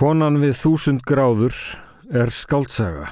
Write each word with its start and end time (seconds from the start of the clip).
Konan 0.00 0.38
við 0.40 0.54
þúsund 0.56 1.02
gráður 1.04 1.52
er 2.08 2.30
skáltsaga. 2.32 3.10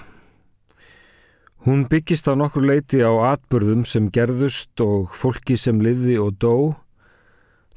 Hún 1.67 1.83
byggist 1.85 2.25
á 2.25 2.33
nokkur 2.33 2.65
leiti 2.65 3.03
á 3.05 3.13
atbörðum 3.35 3.83
sem 3.85 4.07
gerðust 4.09 4.81
og 4.81 5.13
fólki 5.13 5.59
sem 5.61 5.83
livði 5.85 6.17
og 6.17 6.39
dó. 6.41 6.55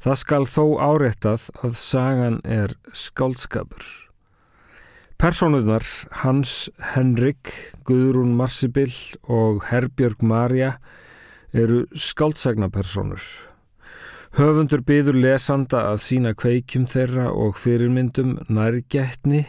Það 0.00 0.16
skal 0.22 0.48
þó 0.48 0.64
áreittað 0.80 1.44
að 1.60 1.76
sagan 1.82 2.40
er 2.40 2.72
skáltskapur. 2.96 3.84
Personunar 5.20 5.84
Hans 6.24 6.72
Henrik, 6.94 7.52
Guðrún 7.84 8.32
Marsibil 8.40 8.96
og 9.28 9.60
Herbjörg 9.68 10.24
Marja 10.24 10.78
eru 11.52 11.84
skáltsagnapersonur. 11.92 13.51
Höfundur 14.32 14.80
byður 14.88 15.18
lesanda 15.20 15.82
að 15.90 15.98
sína 16.00 16.30
kveikjum 16.32 16.86
þeirra 16.88 17.26
og 17.36 17.58
fyrirmyndum 17.60 18.38
nærgætni 18.48 19.42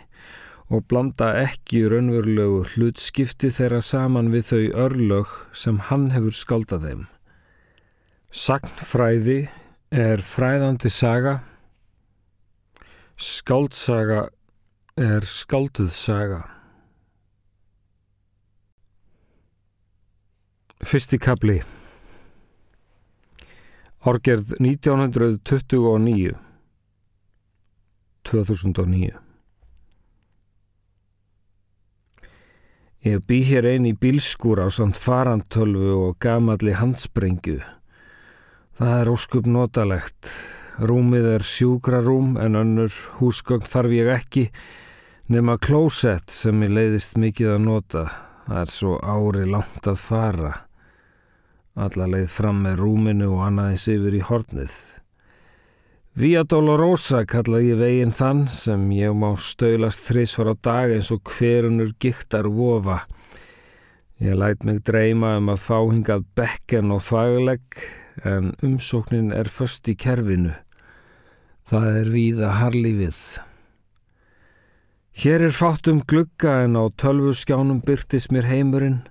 og 0.68 0.82
blanda 0.92 1.30
ekki 1.40 1.86
raunverulegu 1.88 2.66
hlutskipti 2.74 3.48
þeirra 3.56 3.80
saman 3.80 4.28
við 4.34 4.50
þau 4.50 4.64
örlög 4.86 5.32
sem 5.56 5.78
hann 5.88 6.10
hefur 6.12 6.36
skaldað 6.36 6.88
þeim. 6.90 7.06
Sagnfræði 8.44 9.38
er 10.04 10.24
fræðandi 10.28 10.92
saga, 10.92 11.38
skáldsaga 13.16 14.26
er 15.00 15.24
skálduð 15.24 15.94
saga. 15.96 16.42
Fyrsti 20.84 21.22
kapli 21.24 21.62
Árgerð 24.04 24.50
1929 24.60 26.36
2009 28.22 29.14
Ég 33.00 33.22
bý 33.24 33.38
hér 33.48 33.70
einn 33.70 33.88
í 33.88 33.94
bílskúr 33.96 34.60
á 34.60 34.68
samt 34.68 35.00
farantölfu 35.00 35.94
og 36.10 36.18
gamalli 36.20 36.76
handsprengju. 36.76 37.62
Það 38.76 38.94
er 38.98 39.12
óskup 39.14 39.48
notalegt. 39.48 40.34
Rúmið 40.84 41.30
er 41.38 41.48
sjúkrarúm 41.48 42.36
en 42.44 42.60
önnur 42.60 42.92
húsgögn 43.22 43.72
þarf 43.72 43.96
ég 43.96 44.12
ekki 44.18 44.46
nema 45.32 45.56
klósett 45.56 46.28
sem 46.28 46.60
ég 46.68 46.76
leiðist 46.76 47.16
mikið 47.16 47.56
að 47.56 47.66
nota. 47.72 48.06
Það 48.52 48.62
er 48.66 48.76
svo 48.76 49.00
ári 49.00 49.48
langt 49.48 49.88
að 49.88 50.00
fara. 50.04 50.54
Alla 51.74 52.06
leið 52.06 52.28
fram 52.30 52.60
með 52.62 52.82
rúminu 52.84 53.32
og 53.34 53.48
annaðis 53.48 53.88
yfir 53.90 54.18
í 54.20 54.26
hornið. 54.28 54.74
Via 56.14 56.44
Dolorosa 56.46 57.24
kalla 57.26 57.58
ég 57.66 57.80
veginn 57.80 58.14
þann 58.14 58.44
sem 58.54 58.84
ég 58.94 59.16
má 59.18 59.32
stöylast 59.42 60.04
þrísvar 60.06 60.52
á 60.54 60.56
dag 60.62 60.92
eins 60.94 61.10
og 61.16 61.24
hverunur 61.26 61.96
giktar 61.98 62.46
vofa. 62.46 63.00
Ég 64.22 64.38
læt 64.38 64.62
mig 64.62 64.84
dreyma 64.86 65.40
um 65.40 65.50
að 65.50 65.64
fá 65.66 65.80
hingað 65.80 66.28
bekken 66.38 66.94
og 66.94 67.02
þvægulegg 67.08 67.82
en 68.30 68.52
umsóknin 68.62 69.34
er 69.34 69.50
först 69.50 69.90
í 69.90 69.96
kerfinu. 69.98 70.54
Það 71.66 71.98
er 72.04 72.12
víða 72.14 72.52
harlífið. 72.60 73.24
Hér 75.24 75.48
er 75.50 75.58
fátt 75.58 75.90
um 75.90 76.04
glugga 76.06 76.60
en 76.68 76.78
á 76.78 76.86
tölvuskjánum 77.02 77.82
byrtist 77.82 78.30
mér 78.30 78.46
heimurinn 78.52 79.02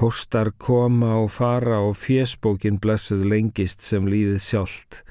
Póstar 0.00 0.48
koma 0.56 1.10
og 1.20 1.26
fara 1.28 1.82
og 1.84 1.98
fjesbókin 2.00 2.78
blessuð 2.80 3.26
lengist 3.28 3.82
sem 3.84 4.06
lífið 4.08 4.38
sjálft. 4.40 5.02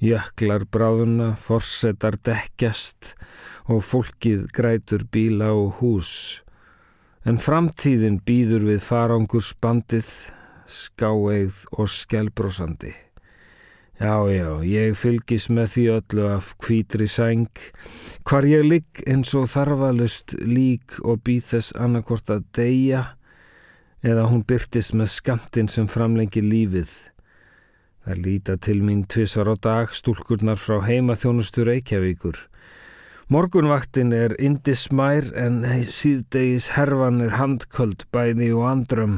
Jöklar 0.00 0.62
bráðuna, 0.72 1.34
forsetar 1.36 2.16
dekkjast 2.24 3.10
og 3.68 3.82
fólkið 3.84 4.46
grætur 4.56 5.02
bíla 5.12 5.50
og 5.52 5.74
hús. 5.82 6.12
En 7.28 7.36
framtíðin 7.36 8.16
býður 8.24 8.64
við 8.70 8.80
farangursbandið, 8.86 10.08
skáeigð 10.64 11.58
og 11.76 11.90
skjálbrósandi. 11.92 12.94
Já, 14.00 14.24
já, 14.32 14.48
ég 14.64 14.96
fylgis 14.96 15.50
með 15.52 15.68
því 15.74 15.84
öllu 15.98 16.24
af 16.32 16.48
kvítri 16.64 17.10
sæng, 17.12 17.52
hvar 18.24 18.48
ég 18.48 18.64
ligg 18.64 19.04
eins 19.04 19.36
og 19.36 19.52
þarfalust 19.52 20.32
lík 20.40 20.96
og 21.04 21.20
býð 21.28 21.52
þess 21.52 21.76
annarkort 21.76 22.32
að 22.32 22.48
deyja, 22.56 23.04
eða 24.04 24.28
hún 24.28 24.44
byrtist 24.44 24.92
með 24.92 25.12
skamtinn 25.14 25.70
sem 25.72 25.88
framlengi 25.88 26.42
lífið. 26.44 26.92
Það 28.04 28.20
líta 28.26 28.56
til 28.60 28.82
mín 28.84 29.06
tvisar 29.08 29.48
á 29.48 29.56
dag 29.56 29.94
stúlkurnar 29.96 30.60
frá 30.60 30.82
heimaþjónustu 30.84 31.64
Reykjavíkur. 31.64 32.36
Morgunvaktin 33.32 34.12
er 34.12 34.34
indismær 34.36 35.30
en 35.40 35.62
síðdegis 35.88 36.74
herfan 36.76 37.22
er 37.24 37.38
handköld 37.38 38.04
bæði 38.12 38.50
og 38.52 38.66
andrum 38.68 39.16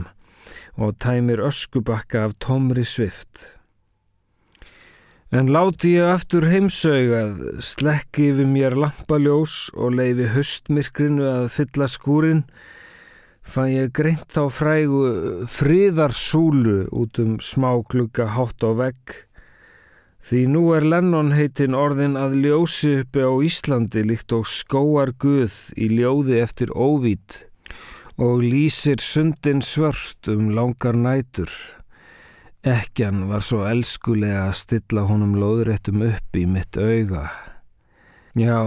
og 0.79 0.95
tæmir 1.03 1.43
öskubakka 1.43 2.23
af 2.29 2.37
tómri 2.39 2.85
svift. 2.87 3.49
En 5.35 5.51
láti 5.51 5.97
ég 5.97 6.07
aftur 6.07 6.47
heimsögað, 6.47 7.41
slekki 7.59 8.31
yfir 8.31 8.47
mér 8.47 8.77
lampaljós 8.79 9.73
og 9.75 9.99
leifi 9.99 10.31
höstmirkrinu 10.37 11.27
að 11.27 11.49
fylla 11.57 11.91
skúrin 11.91 12.45
fann 13.47 13.71
ég 13.71 13.93
greint 13.95 14.27
þá 14.33 14.43
frægu 14.53 15.03
friðarsúlu 15.51 16.87
út 16.91 17.21
um 17.23 17.37
smá 17.39 17.71
klukka 17.87 18.27
hátt 18.35 18.67
á 18.67 18.71
vegg. 18.77 19.15
Því 20.27 20.41
nú 20.51 20.63
er 20.75 20.83
Lennon 20.83 21.31
heitin 21.37 21.77
orðin 21.79 22.19
að 22.19 22.41
ljósi 22.43 22.97
uppi 23.05 23.23
á 23.23 23.31
Íslandi 23.47 24.03
líkt 24.03 24.35
og 24.35 24.49
skóar 24.51 25.15
guð 25.23 25.55
í 25.79 25.87
ljóði 25.93 26.41
eftir 26.43 26.75
óvít 26.75 27.45
og 28.19 28.43
lýsir 28.43 28.99
sundin 28.99 29.63
svört 29.63 30.27
um 30.33 30.51
langar 30.57 30.97
nætur. 30.99 31.53
Ekkjan 32.67 33.29
var 33.31 33.45
svo 33.47 33.63
elskulega 33.69 34.49
að 34.49 34.57
stilla 34.59 35.05
honum 35.07 35.37
loðréttum 35.39 36.03
upp 36.09 36.35
í 36.35 36.47
mitt 36.51 36.75
auga. 36.75 37.29
Já, 38.35 38.59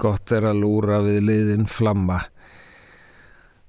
gott 0.00 0.32
er 0.32 0.48
að 0.48 0.62
lúra 0.64 1.02
við 1.04 1.20
liðin 1.28 1.68
flamma. 1.68 2.22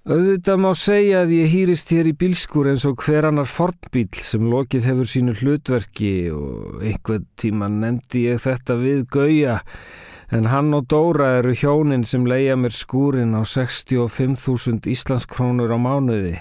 Auðvitað 0.05 0.59
má 0.61 0.67
segja 0.77 1.23
að 1.23 1.31
ég 1.33 1.47
hýrist 1.49 1.89
hér 1.89 2.05
í 2.05 2.11
bílskur 2.13 2.67
eins 2.69 2.83
og 2.85 2.99
hver 3.01 3.25
annar 3.25 3.47
fornbíl 3.49 4.19
sem 4.21 4.43
lokið 4.51 4.85
hefur 4.85 5.07
sínu 5.09 5.33
hlutverki 5.39 6.11
og 6.29 6.83
einhvern 6.85 7.25
tíma 7.41 7.65
nefndi 7.73 8.27
ég 8.27 8.43
þetta 8.43 8.75
við 8.83 8.99
Gauja 9.15 9.55
en 10.29 10.51
hann 10.51 10.69
og 10.77 10.85
Dóra 10.93 11.31
eru 11.39 11.55
hjónin 11.57 12.05
sem 12.05 12.29
leia 12.29 12.53
mér 12.53 12.77
skúrin 12.77 13.33
á 13.33 13.41
65.000 13.41 14.85
Íslandskrónur 14.93 15.73
á 15.73 15.77
mánuði. 15.81 16.37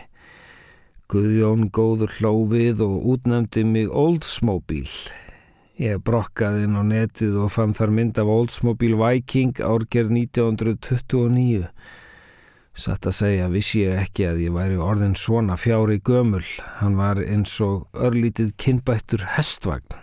Guðjón 1.09 1.71
góður 1.73 2.13
hlófið 2.21 2.85
og 2.85 3.11
útnefndi 3.17 3.65
mig 3.65 3.89
Oldsmobile. 3.89 5.09
Ég 5.81 6.05
brokkaði 6.05 6.69
inn 6.69 6.77
á 6.77 6.85
netið 6.85 7.41
og 7.49 7.57
fann 7.57 7.73
þar 7.73 7.97
mynd 7.97 8.21
af 8.21 8.29
Oldsmobile 8.29 9.01
Viking 9.01 9.57
árgerð 9.65 10.13
1929. 10.21 11.71
Satt 12.75 13.07
að 13.07 13.15
segja 13.15 13.51
vissi 13.53 13.85
ég 13.85 14.01
ekki 14.03 14.25
að 14.27 14.41
ég 14.43 14.55
væri 14.57 14.81
orðin 14.83 15.15
svona 15.15 15.55
fjári 15.55 16.01
gömul. 16.03 16.43
Hann 16.81 16.97
var 16.99 17.21
eins 17.23 17.53
og 17.63 17.87
örlítið 17.95 18.51
kinnbættur 18.59 19.23
hestvagn. 19.37 19.95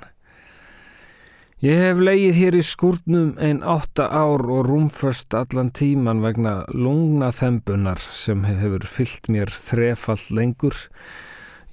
Ég 1.61 1.77
hef 1.77 1.99
leið 2.01 2.37
hér 2.39 2.55
í 2.57 2.61
skúrnum 2.65 3.35
einn 3.37 3.59
átta 3.61 4.07
ár 4.07 4.41
og 4.49 4.63
rúmföst 4.65 5.35
allan 5.37 5.67
tíman 5.75 6.23
vegna 6.23 6.53
lungnaþembunar 6.73 7.99
sem 8.01 8.47
hefur 8.47 8.87
fyllt 8.87 9.27
mér 9.29 9.51
þrefall 9.51 10.23
lengur. 10.39 10.79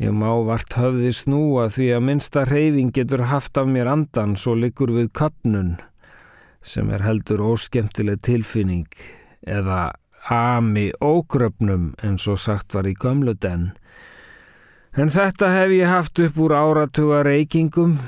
Ég 0.03 0.13
má 0.13 0.29
vart 0.51 0.77
höfði 0.77 1.15
snúa 1.15 1.71
því 1.73 1.89
að 1.95 2.05
minnsta 2.11 2.45
reyfing 2.51 2.91
getur 2.99 3.25
haft 3.31 3.57
af 3.57 3.71
mér 3.71 3.89
andan 3.95 4.35
svo 4.37 4.59
likur 4.59 4.93
við 4.99 5.09
köpnun 5.17 5.79
sem 6.61 6.91
er 6.93 7.07
heldur 7.07 7.47
óskemtileg 7.55 8.21
tilfinning 8.27 8.91
eða 9.47 9.95
ami 10.29 10.91
ógröfnum 11.01 11.95
eins 12.05 12.27
og 12.29 12.39
sagt 12.41 12.75
var 12.77 12.89
í 12.89 12.93
gömludenn. 12.93 13.71
En 14.93 15.09
þetta 15.09 15.49
hef 15.55 15.73
ég 15.73 15.89
haft 15.89 16.21
upp 16.21 16.39
úr 16.43 16.53
áratuga 16.53 17.23
reykingum. 17.25 17.99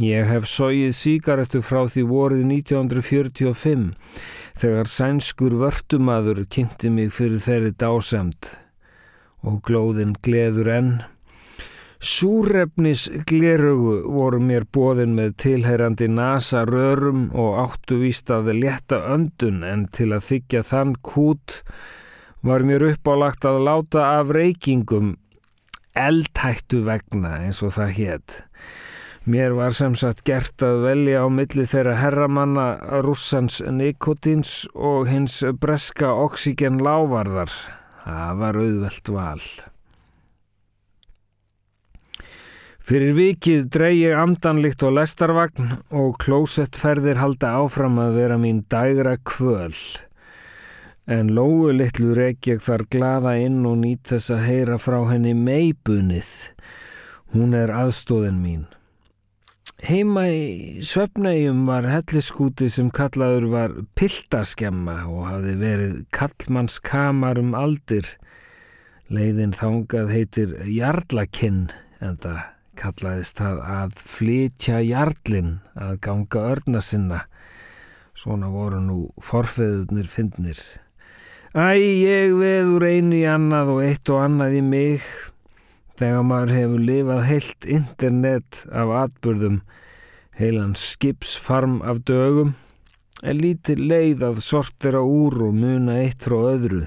Ég 0.00 0.24
hef 0.24 0.46
sóið 0.48 0.94
síkaretu 0.96 1.60
frá 1.60 1.82
því 1.84 2.04
vorið 2.08 2.44
1945 2.48 3.90
þegar 4.56 4.88
sænskur 4.88 5.56
vörtumadur 5.60 6.44
kynnti 6.48 6.88
mig 6.88 7.12
fyrir 7.12 7.42
þeirri 7.42 7.74
dásemt 7.76 8.54
og 9.44 9.60
glóðin 9.66 10.14
gleður 10.24 10.70
enn. 10.78 10.92
Súrefnis 12.04 13.06
glerugu 13.24 13.94
voru 14.12 14.36
mér 14.44 14.66
bóðin 14.68 15.14
með 15.16 15.30
tilherrandi 15.40 16.10
nasa 16.12 16.66
rörum 16.68 17.30
og 17.32 17.56
áttu 17.62 17.96
víst 18.02 18.28
að 18.34 18.50
leta 18.58 18.98
öndun 19.14 19.62
en 19.64 19.86
til 19.88 20.10
að 20.12 20.26
þykja 20.26 20.60
þann 20.68 20.92
kút 21.00 21.62
var 22.44 22.66
mér 22.68 22.84
uppálagt 22.90 23.48
að 23.48 23.62
láta 23.70 24.04
af 24.18 24.34
reykingum 24.36 25.14
eldhættu 25.96 26.84
vegna 26.84 27.38
eins 27.46 27.64
og 27.64 27.72
það 27.78 27.96
hétt. 27.98 28.38
Mér 29.24 29.56
var 29.56 29.72
sem 29.72 29.96
sagt 29.96 30.26
gert 30.28 30.60
að 30.60 30.84
velja 30.84 31.24
á 31.24 31.26
milli 31.32 31.64
þeirra 31.64 31.94
herramanna 32.02 32.66
russans 33.06 33.62
nikotins 33.64 34.66
og 34.76 35.08
hins 35.08 35.40
breska 35.56 36.12
oxygen 36.12 36.82
lávarðar. 36.84 37.48
Það 38.04 38.42
var 38.44 38.60
auðvelt 38.60 39.16
val. 39.16 39.40
Fyrir 42.84 43.14
vikið 43.16 43.68
drey 43.72 43.94
ég 44.02 44.18
amdanlikt 44.20 44.82
á 44.84 44.92
lestarvagn 44.92 45.70
og 45.88 46.18
klósettferðir 46.20 47.16
halda 47.16 47.54
áfram 47.62 47.96
að 48.02 48.18
vera 48.18 48.36
mín 48.36 48.58
dægra 48.68 49.14
kvöl. 49.24 49.72
En 51.08 51.30
lóu 51.32 51.72
litlu 51.72 52.12
reik 52.12 52.44
ég 52.50 52.60
þar 52.60 52.84
glaða 52.92 53.38
inn 53.40 53.64
og 53.64 53.78
nýtt 53.80 54.12
þess 54.12 54.34
að 54.36 54.44
heyra 54.50 54.76
frá 54.76 54.98
henni 55.08 55.32
meibunið. 55.32 56.28
Hún 57.32 57.56
er 57.56 57.72
aðstóðin 57.72 58.44
mín. 58.44 58.66
Heima 59.80 60.28
í 60.28 60.84
Svefnegjum 60.84 61.64
var 61.64 61.88
helliskúti 61.88 62.68
sem 62.68 62.92
kallaður 62.92 63.48
var 63.52 63.80
piltaskemma 63.96 65.06
og 65.08 65.30
hafði 65.30 65.54
verið 65.64 66.00
kallmannskamar 66.12 67.40
um 67.40 67.56
aldir. 67.56 68.04
Leiðin 69.08 69.56
þángað 69.56 70.12
heitir 70.12 70.58
Jarlakinn 70.68 71.70
en 72.04 72.20
það 72.20 72.44
kallaðist 72.78 73.40
það 73.40 73.60
að 73.74 73.98
flytja 74.14 74.80
jarlinn 74.84 75.52
að 75.74 76.00
ganga 76.06 76.46
örna 76.54 76.82
sinna. 76.84 77.20
Svona 78.14 78.50
voru 78.52 78.80
nú 78.82 78.98
forfeðunir 79.22 80.08
fyndnir. 80.10 80.60
Æ, 81.54 81.78
ég 81.78 82.34
veður 82.38 82.86
einu 82.86 83.20
í 83.20 83.26
annað 83.30 83.72
og 83.76 83.84
eitt 83.86 84.10
og 84.10 84.24
annað 84.24 84.58
í 84.58 84.64
mig 84.66 85.06
þegar 85.98 86.26
maður 86.26 86.54
hefur 86.58 86.84
lifað 86.88 87.24
heilt 87.28 87.66
internet 87.70 88.64
af 88.74 88.90
atbyrðum 89.04 89.60
heilan 90.34 90.74
skipsfarm 90.74 91.78
af 91.86 92.00
dögum 92.10 92.56
er 93.22 93.38
lítið 93.38 93.84
leið 93.92 94.24
að 94.26 94.40
sortira 94.42 95.04
úr 95.06 95.44
og 95.46 95.54
muna 95.54 96.00
eitt 96.02 96.26
frá 96.26 96.40
öðru 96.50 96.80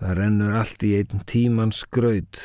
það 0.00 0.16
rennur 0.18 0.56
allt 0.58 0.86
í 0.86 0.96
einn 0.98 1.22
tímans 1.30 1.84
gröð 1.94 2.42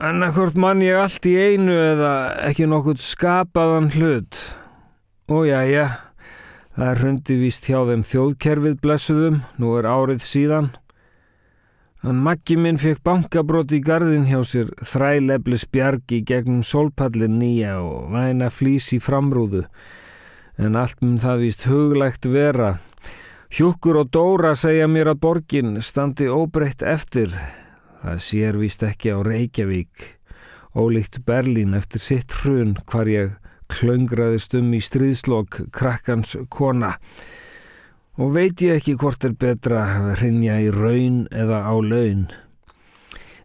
annarkort 0.00 0.56
mann 0.56 0.80
ég 0.84 0.96
allt 0.96 1.26
í 1.28 1.36
einu 1.36 1.76
eða 1.76 2.12
ekki 2.48 2.68
nokkuð 2.70 3.02
skapaðan 3.04 3.90
hlut 3.96 4.38
og 5.30 5.44
já 5.46 5.60
það 6.74 6.86
er 6.88 7.02
hundi 7.04 7.36
víst 7.40 7.68
hjá 7.68 7.82
þeim 7.88 8.04
þjóðkerfið 8.08 8.78
blessuðum 8.80 9.42
nú 9.60 9.74
er 9.78 9.90
árið 9.90 10.24
síðan 10.24 10.70
Hann 12.00 12.22
makki 12.24 12.54
minn 12.56 12.78
fekk 12.80 13.02
bankabrót 13.04 13.74
í 13.76 13.82
gardin 13.84 14.24
hjá 14.24 14.38
sér, 14.48 14.70
þræleflis 14.88 15.66
bjargi 15.68 16.22
gegnum 16.24 16.62
solpallin 16.64 17.36
nýja 17.36 17.74
og 17.84 18.06
væna 18.14 18.48
flís 18.48 18.86
í 18.96 18.98
framrúðu. 19.04 19.66
En 20.56 20.80
allt 20.80 20.96
mun 21.04 21.20
það 21.20 21.44
víst 21.44 21.68
huglægt 21.68 22.24
vera. 22.24 22.78
Hjúkur 23.52 24.00
og 24.00 24.14
Dóra 24.16 24.54
segja 24.56 24.88
mér 24.88 25.12
að 25.12 25.20
borgin 25.26 25.76
standi 25.84 26.32
óbreytt 26.32 26.80
eftir. 26.80 27.36
Það 28.00 28.20
sér 28.24 28.56
víst 28.56 28.82
ekki 28.86 29.12
á 29.12 29.18
Reykjavík. 29.20 30.06
Ólíkt 30.72 31.20
Berlín 31.26 31.74
eftir 31.76 32.00
sitt 32.00 32.32
hrun 32.40 32.76
hvar 32.88 33.08
ég 33.10 33.34
klöngraðist 33.70 34.54
um 34.58 34.70
í 34.74 34.80
stríðslokk 34.82 35.66
krakkans 35.74 36.36
kona 36.50 36.96
og 38.20 38.32
veit 38.34 38.62
ég 38.64 38.80
ekki 38.80 38.96
hvort 39.00 39.24
er 39.24 39.34
betra 39.38 39.82
að 39.84 40.14
hrinja 40.20 40.58
í 40.64 40.70
raun 40.74 41.22
eða 41.30 41.62
á 41.64 41.74
laun. 41.80 42.24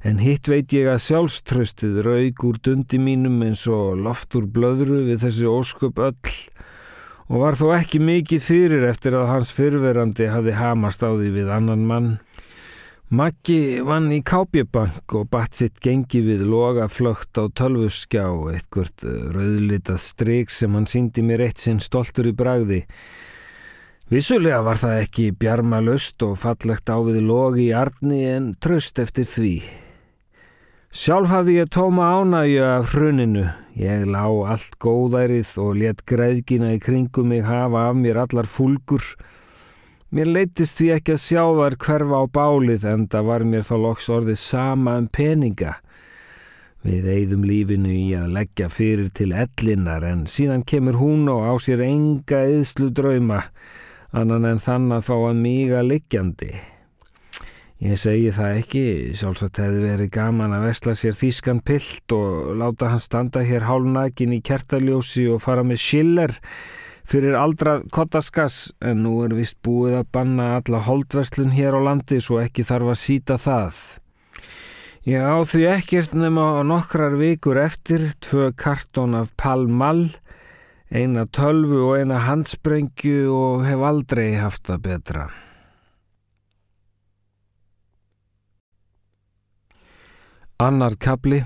En 0.05 0.19
hitt 0.21 0.49
veit 0.51 0.73
ég 0.75 0.89
að 0.91 1.03
sjálfströstið 1.05 2.01
raug 2.05 2.43
úr 2.47 2.59
dundi 2.63 2.99
mínum 3.01 3.39
eins 3.45 3.63
og 3.71 3.99
loft 4.05 4.35
úr 4.37 4.47
blöðru 4.51 5.03
við 5.07 5.23
þessi 5.25 5.49
ósköp 5.49 6.01
öll 6.09 6.35
og 7.25 7.41
var 7.41 7.57
þó 7.57 7.71
ekki 7.77 8.01
mikið 8.03 8.43
fyrir 8.45 8.85
eftir 8.87 9.17
að 9.17 9.31
hans 9.31 9.53
fyrverandi 9.55 10.29
hafi 10.29 10.53
hamast 10.55 11.01
á 11.01 11.09
því 11.09 11.31
við 11.39 11.53
annan 11.55 11.87
mann. 11.89 12.11
Maggi 13.15 13.79
vann 13.85 14.09
í 14.11 14.17
Kápjabank 14.25 15.13
og 15.15 15.29
batt 15.31 15.55
sitt 15.55 15.77
gengi 15.83 16.19
við 16.25 16.41
loga 16.49 16.89
flögt 16.91 17.37
á 17.39 17.47
tölvuskjá 17.47 18.25
eitthvert 18.51 19.05
rauðlitað 19.05 20.01
stryk 20.03 20.51
sem 20.51 20.73
hann 20.75 20.89
síndi 20.89 21.23
mér 21.23 21.45
eitt 21.45 21.61
sinn 21.63 21.79
stoltur 21.83 22.27
í 22.27 22.33
bragði 22.35 22.81
Vissulega 24.05 24.59
var 24.61 24.77
það 24.77 24.99
ekki 25.01 25.23
bjarma 25.33 25.79
löst 25.81 26.21
og 26.21 26.35
fallegt 26.37 26.91
ávið 26.93 27.23
logi 27.25 27.63
í 27.71 27.71
arni 27.73 28.19
en 28.29 28.51
tröst 28.61 28.99
eftir 29.01 29.25
því. 29.25 29.53
Sjálf 30.93 31.31
hafði 31.31 31.55
ég 31.55 31.71
tóma 31.73 32.11
ánægju 32.19 32.67
af 32.67 32.93
hruninu. 32.93 33.47
Ég 33.73 34.05
lá 34.05 34.27
allt 34.53 34.77
góðærið 34.77 35.55
og 35.63 35.71
let 35.81 36.05
greiðgina 36.05 36.75
í 36.75 36.83
kringum 36.83 37.33
mig 37.33 37.41
hafa 37.49 37.87
af 37.89 37.97
mér 37.97 38.21
allar 38.27 38.45
fúlgur. 38.45 39.01
Mér 40.15 40.29
leittist 40.31 40.79
því 40.79 40.85
ekki 40.95 41.11
að 41.11 41.23
sjá 41.25 41.41
þar 41.57 41.73
hverfa 41.83 42.19
á 42.23 42.25
bálið 42.37 42.83
en 42.87 43.01
það 43.11 43.25
var 43.27 43.43
mér 43.51 43.65
þá 43.67 43.73
loks 43.83 44.05
orðið 44.15 44.37
sama 44.39 44.93
um 45.01 45.09
peninga. 45.11 45.73
Við 46.87 47.09
eigðum 47.11 47.43
lífinu 47.43 47.91
í 47.91 48.05
að 48.15 48.29
leggja 48.37 48.69
fyrir 48.71 49.09
til 49.11 49.33
ellinnar 49.35 50.05
en 50.07 50.21
síðan 50.31 50.63
kemur 50.63 50.95
hún 51.01 51.27
og 51.33 51.43
á 51.43 51.53
sér 51.59 51.83
enga 51.83 52.45
eðslu 52.47 52.87
drauma 52.95 53.41
annan 54.15 54.47
en 54.53 54.63
þann 54.63 54.87
að 54.95 55.03
fá 55.09 55.13
að 55.17 55.41
míga 55.41 55.83
liggjandi. 55.83 56.53
Ég 57.83 57.99
segi 57.99 58.31
það 58.31 58.61
ekki, 58.61 58.85
sjálfsagt 59.19 59.59
hefði 59.65 59.83
verið 59.83 60.13
gaman 60.15 60.55
að 60.55 60.69
vesla 60.69 60.95
sér 60.95 61.19
þýskan 61.19 61.59
pilt 61.59 62.15
og 62.15 62.55
láta 62.55 62.93
hann 62.93 63.03
standa 63.03 63.43
hér 63.43 63.67
hálnakin 63.67 64.37
í 64.37 64.39
kertaljósi 64.39 65.27
og 65.35 65.43
fara 65.43 65.67
með 65.67 65.83
schiller 65.83 66.39
fyrir 67.05 67.37
aldra 67.37 67.79
kottaskas 67.93 68.73
en 68.81 69.03
nú 69.05 69.19
er 69.25 69.35
vist 69.37 69.59
búið 69.65 69.99
að 69.99 70.09
banna 70.17 70.49
alla 70.57 70.81
holdveslun 70.87 71.53
hér 71.53 71.77
á 71.77 71.81
landi 71.85 72.19
svo 72.23 72.41
ekki 72.41 72.65
þarf 72.65 72.91
að 72.95 73.01
síta 73.01 73.37
það. 73.41 73.79
Ég 75.05 75.21
á 75.21 75.37
því 75.45 75.65
ekkert 75.69 76.15
nema 76.17 76.63
nokkrar 76.65 77.13
vikur 77.19 77.59
eftir 77.61 78.07
tvö 78.25 78.49
kartón 78.57 79.13
af 79.19 79.29
palmall 79.37 80.07
eina 80.89 81.25
tölvu 81.29 81.81
og 81.89 81.99
eina 81.99 82.23
handsprengju 82.25 83.29
og 83.33 83.65
hef 83.67 83.85
aldrei 83.85 84.31
haft 84.39 84.65
það 84.69 84.81
betra. 84.87 85.25
Annar 90.57 90.95
kabli 90.97 91.43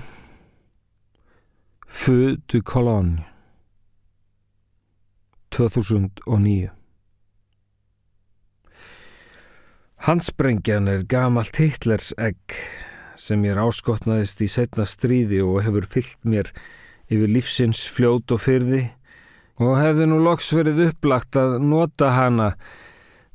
du 2.46 2.62
Cologne 2.62 3.29
2009 5.60 6.70
Handsprengjan 10.00 10.88
er 10.88 11.02
gamalt 11.04 11.58
Hitlers 11.60 12.14
egg 12.16 12.54
sem 13.20 13.42
ég 13.44 13.58
áskotnaðist 13.60 14.40
í 14.40 14.48
setna 14.48 14.86
stríði 14.88 15.42
og 15.44 15.60
hefur 15.66 15.84
fyllt 15.84 16.24
mér 16.24 16.48
yfir 17.12 17.28
lífsins 17.28 17.82
fljót 17.92 18.32
og 18.32 18.40
fyrði 18.40 18.86
og 19.60 19.76
hefði 19.76 20.08
nú 20.08 20.22
loks 20.24 20.48
verið 20.56 20.86
upplagt 20.86 21.36
að 21.36 21.58
nota 21.60 22.14
hana 22.16 22.54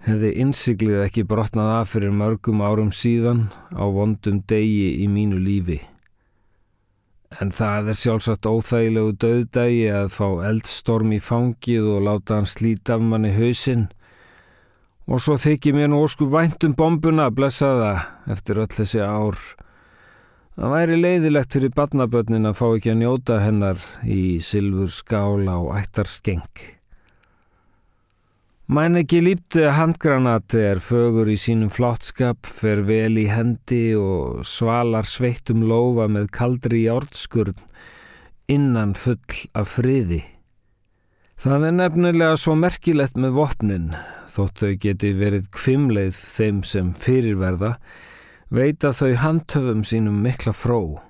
hefði 0.08 0.32
innsiklið 0.42 1.04
ekki 1.04 1.30
brotnað 1.30 1.76
af 1.76 1.94
fyrir 1.94 2.16
mörgum 2.18 2.66
árum 2.66 2.90
síðan 2.90 3.52
á 3.70 3.86
vondum 3.86 4.42
degi 4.50 4.96
í 5.04 5.10
mínu 5.12 5.38
lífi. 5.38 5.84
En 7.42 7.52
það 7.52 7.90
er 7.92 7.98
sjálfsagt 8.00 8.48
óþægilegu 8.48 9.16
döðdægi 9.20 9.86
að 9.92 10.08
fá 10.14 10.28
eldstorm 10.50 11.12
í 11.16 11.20
fangið 11.20 11.90
og 11.96 12.06
láta 12.06 12.40
hann 12.40 12.48
slíta 12.50 12.96
af 12.96 13.04
manni 13.04 13.34
hausinn. 13.36 13.88
Og 15.06 15.22
svo 15.22 15.36
þykir 15.38 15.76
mér 15.76 15.92
nú 15.92 16.04
ósku 16.06 16.30
væntum 16.32 16.78
bombuna 16.78 17.28
að 17.30 17.38
blessa 17.42 17.74
það 17.82 18.32
eftir 18.38 18.62
öll 18.64 18.72
þessi 18.78 19.04
ár. 19.04 19.42
Það 20.56 20.72
væri 20.72 21.02
leiðilegt 21.02 21.58
fyrir 21.58 21.76
badnabötnin 21.76 22.48
að 22.48 22.58
fá 22.62 22.66
ekki 22.70 22.94
að 22.94 23.02
njóta 23.02 23.42
hennar 23.44 23.86
í 24.08 24.40
sylfur 24.40 24.94
skála 24.94 25.60
og 25.60 25.76
ættar 25.82 26.08
skeng. 28.66 28.76
Mæn 28.76 28.96
ekki 28.98 29.22
lípti 29.22 29.62
að 29.64 29.76
handgranati 29.78 30.58
er 30.58 30.80
fögur 30.80 31.30
í 31.30 31.38
sínum 31.38 31.70
flottskap, 31.70 32.46
fer 32.46 32.84
vel 32.84 33.18
í 33.18 33.28
hendi 33.28 33.96
og 33.96 34.44
svalar 34.44 35.06
sveittum 35.06 35.64
lofa 35.68 36.08
með 36.08 36.30
kaldri 36.32 36.86
jártskurn 36.86 37.56
innan 38.48 38.94
full 38.94 39.18
af 39.56 39.78
friði. 39.78 40.24
Það 41.38 41.66
er 41.68 41.74
nefnilega 41.74 42.36
svo 42.38 42.56
merkilegt 42.56 43.18
með 43.18 43.34
vopnin, 43.36 43.96
þótt 44.30 44.62
þau 44.62 44.76
geti 44.80 45.14
verið 45.14 45.50
kvimleið 45.52 46.16
þeim 46.16 46.64
sem 46.64 46.94
fyrirverða, 46.94 47.76
veita 48.50 48.94
þau 48.94 49.16
handhöfum 49.16 49.84
sínum 49.84 50.22
mikla 50.24 50.54
fró. 50.54 51.02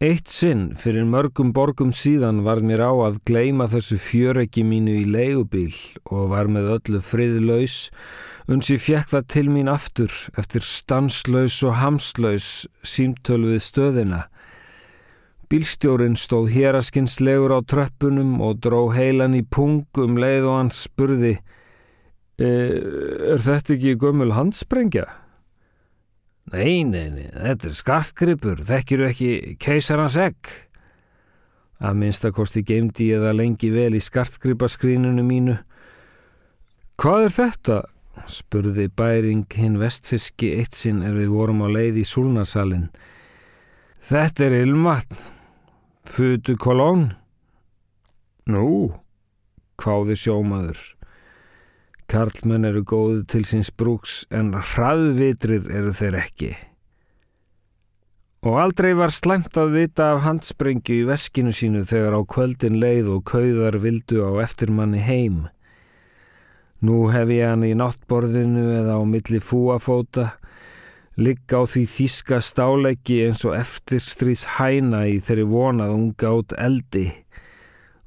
Eitt 0.00 0.30
sinn 0.32 0.70
fyrir 0.80 1.04
mörgum 1.04 1.50
borgum 1.52 1.90
síðan 1.92 2.38
var 2.46 2.62
mér 2.64 2.80
á 2.88 2.92
að 3.04 3.18
gleima 3.28 3.66
þessu 3.68 3.98
fjöregi 4.00 4.62
mínu 4.64 4.94
í 5.02 5.04
leigubíl 5.04 5.76
og 6.08 6.30
var 6.30 6.48
með 6.48 6.70
öllu 6.78 7.00
friðlaus 7.04 7.74
uns 8.48 8.72
ég 8.72 8.80
fjekk 8.80 9.10
það 9.12 9.28
til 9.34 9.44
mín 9.52 9.68
aftur 9.68 10.16
eftir 10.40 10.64
stanslaus 10.64 11.58
og 11.68 11.76
hamslaus 11.82 12.48
símtölu 12.80 13.52
við 13.52 13.62
stöðina. 13.68 14.24
Bílstjórin 15.52 16.16
stóð 16.16 16.48
héraskinslegur 16.56 17.52
á 17.52 17.60
tröppunum 17.60 18.38
og 18.40 18.64
dró 18.64 18.86
heilan 18.96 19.36
í 19.36 19.44
pungum 19.44 20.16
leið 20.16 20.48
og 20.48 20.60
hann 20.62 20.72
spurði 20.72 21.36
e, 22.40 22.48
Er 22.48 23.44
þetta 23.44 23.76
ekki 23.76 23.98
gömul 24.00 24.32
handsprengja? 24.32 25.10
Nei, 26.50 26.82
nei, 26.82 27.06
nei, 27.14 27.28
þetta 27.30 27.68
er 27.68 27.76
skartgripur, 27.78 28.64
þekkir 28.66 29.04
ekki 29.06 29.30
keisarans 29.62 30.16
egg. 30.18 30.50
Að 31.80 32.00
minnstakosti 32.02 32.64
geimdi 32.66 33.12
ég 33.12 33.22
það 33.22 33.38
lengi 33.38 33.70
vel 33.72 33.94
í 33.96 34.02
skartgriparskrínunu 34.02 35.24
mínu. 35.24 35.56
Hvað 37.00 37.26
er 37.28 37.36
þetta? 37.36 37.78
spurði 38.28 38.88
bæring 38.92 39.46
hinn 39.56 39.78
vestfiski 39.80 40.50
eitt 40.58 40.76
sinn 40.76 41.00
er 41.06 41.14
við 41.16 41.30
vorum 41.32 41.62
á 41.64 41.68
leið 41.70 42.02
í 42.02 42.06
súlnarsalinn. 42.06 42.90
Þetta 44.10 44.46
er 44.48 44.56
ilmvatn. 44.64 45.22
Futu 46.10 46.56
kolón? 46.60 47.12
Nú, 48.50 48.90
hváði 49.80 50.16
sjómaður. 50.18 50.80
Karlmenn 52.10 52.66
eru 52.66 52.80
góði 52.82 53.20
til 53.30 53.44
síns 53.46 53.68
brúks 53.70 54.24
en 54.34 54.48
hraðvitrir 54.50 55.68
eru 55.70 55.92
þeir 55.94 56.16
ekki. 56.18 56.48
Og 58.42 58.56
aldrei 58.58 58.96
var 58.98 59.12
slæmt 59.14 59.54
að 59.60 59.76
vita 59.76 60.08
af 60.16 60.24
handsprengju 60.24 60.96
í 61.02 61.06
veskinu 61.06 61.52
sínu 61.54 61.84
þegar 61.86 62.16
á 62.18 62.20
kvöldin 62.34 62.80
leið 62.82 63.12
og 63.14 63.22
kauðar 63.30 63.78
vildu 63.84 64.24
á 64.26 64.42
eftirmanni 64.42 65.04
heim. 65.06 65.44
Nú 66.82 67.12
hef 67.14 67.30
ég 67.30 67.46
hann 67.52 67.68
í 67.68 67.76
náttborðinu 67.78 68.66
eða 68.80 68.98
á 68.98 69.02
milli 69.06 69.38
fúafóta, 69.44 70.32
ligg 71.20 71.46
á 71.52 71.62
því 71.62 71.84
þíska 71.94 72.40
stáleiki 72.42 73.20
eins 73.28 73.44
og 73.46 73.54
eftirstrís 73.60 74.48
hæna 74.56 75.04
í 75.06 75.20
þeirri 75.22 75.46
vonað 75.52 75.94
unga 76.00 76.34
át 76.34 76.58
eldi 76.58 77.10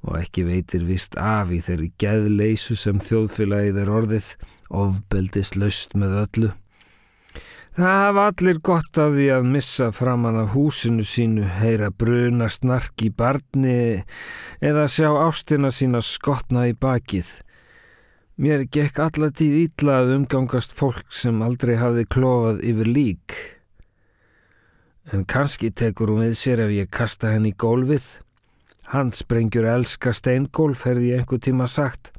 og 0.04 0.18
ekki 0.20 0.44
veitir 0.48 0.84
vist 0.88 1.16
af 1.20 1.54
í 1.56 1.62
þeirri 1.64 1.94
geðleysu 2.02 2.76
sem 2.80 3.00
þjóðfélagið 3.04 3.80
er 3.84 3.94
orðið, 3.94 4.28
ofbeldist 4.70 5.58
laust 5.60 5.96
með 5.96 6.20
öllu. 6.26 6.52
Það 7.74 7.96
hafa 7.98 8.24
allir 8.30 8.58
gott 8.62 8.98
af 9.02 9.16
því 9.16 9.24
að 9.34 9.48
missa 9.50 9.88
framann 9.98 10.36
af 10.38 10.52
húsinu 10.54 11.02
sínu, 11.10 11.48
heyra 11.58 11.88
bruna 11.90 12.46
snark 12.46 13.02
í 13.02 13.10
barni 13.10 14.04
eða 14.62 14.84
sjá 14.86 15.10
ástina 15.24 15.72
sína 15.74 16.04
skotna 16.06 16.68
í 16.70 16.76
bakið. 16.78 17.32
Mér 18.38 18.68
gekk 18.70 19.00
allatíð 19.02 19.56
ítla 19.64 20.04
að 20.04 20.14
umgangast 20.20 20.76
fólk 20.78 21.10
sem 21.14 21.42
aldrei 21.46 21.76
hafði 21.82 22.06
klófað 22.14 22.62
yfir 22.70 22.92
lík. 22.94 23.40
En 25.10 25.26
kannski 25.26 25.72
tekur 25.74 26.14
hún 26.14 26.24
við 26.28 26.38
sér 26.38 26.64
ef 26.68 26.72
ég 26.78 26.94
kasta 26.94 27.34
henni 27.34 27.56
í 27.56 27.58
gólfið. 27.58 28.06
Handsprengjur 28.94 29.66
elska 29.66 30.14
steingólf, 30.14 30.86
herði 30.86 31.14
ég 31.16 31.24
einhver 31.24 31.42
tíma 31.42 31.66
sagt. 31.70 32.12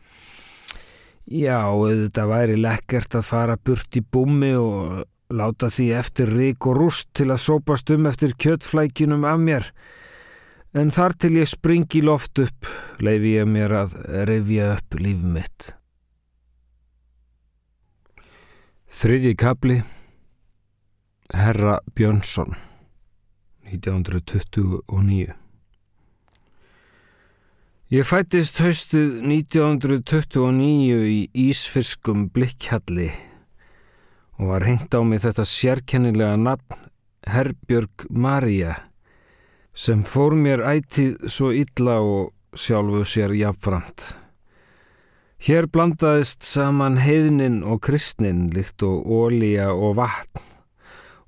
Já, 1.24 1.70
auðvitað 1.70 2.30
væri 2.32 2.56
lekkert 2.60 3.14
að 3.16 3.28
fara 3.28 3.56
burt 3.56 3.96
í 3.96 4.02
búmi 4.02 4.50
og 4.58 5.04
láta 5.32 5.70
því 5.72 5.86
eftir 5.96 6.32
rík 6.34 6.66
og 6.68 6.80
rúst 6.82 7.08
til 7.16 7.30
að 7.30 7.44
sópast 7.44 7.92
um 7.94 8.08
eftir 8.10 8.34
kjöttflækinum 8.36 9.24
af 9.24 9.38
mér. 9.40 9.70
En 10.74 10.90
þar 10.90 11.14
til 11.16 11.36
ég 11.38 11.48
springi 11.48 12.02
loft 12.02 12.42
upp, 12.42 12.66
leifi 12.98 13.36
ég 13.38 13.48
mér 13.48 13.76
að 13.84 13.94
revja 14.28 14.74
upp 14.74 14.98
líf 14.98 15.22
mitt. 15.22 15.70
Þriðji 18.94 19.36
kapli 19.38 19.78
Herra 21.34 21.78
Björnsson 21.94 22.54
1929 23.70 25.43
Ég 27.92 28.06
fættist 28.08 28.62
haustið 28.64 29.18
1929 29.28 31.02
í 31.04 31.18
Ísfirskum 31.36 32.30
Blikkjalli 32.32 33.10
og 34.40 34.46
var 34.54 34.64
hengt 34.64 34.94
á 34.96 35.04
mig 35.04 35.20
þetta 35.20 35.44
sérkennilega 35.44 36.38
nafn 36.40 36.86
Herbjörg 37.28 38.06
Maria 38.08 38.78
sem 39.76 40.00
fór 40.00 40.32
mér 40.32 40.64
ætið 40.64 41.28
svo 41.28 41.50
illa 41.52 41.98
og 42.00 42.32
sjálfu 42.56 43.02
sér 43.04 43.36
jafnframt. 43.36 44.14
Hér 45.44 45.68
blandaðist 45.68 46.40
saman 46.40 46.96
heiðnin 47.04 47.60
og 47.68 47.82
kristnin 47.84 48.46
líkt 48.56 48.80
og 48.80 49.04
ólíja 49.04 49.74
og 49.76 49.98
vatn 50.00 50.40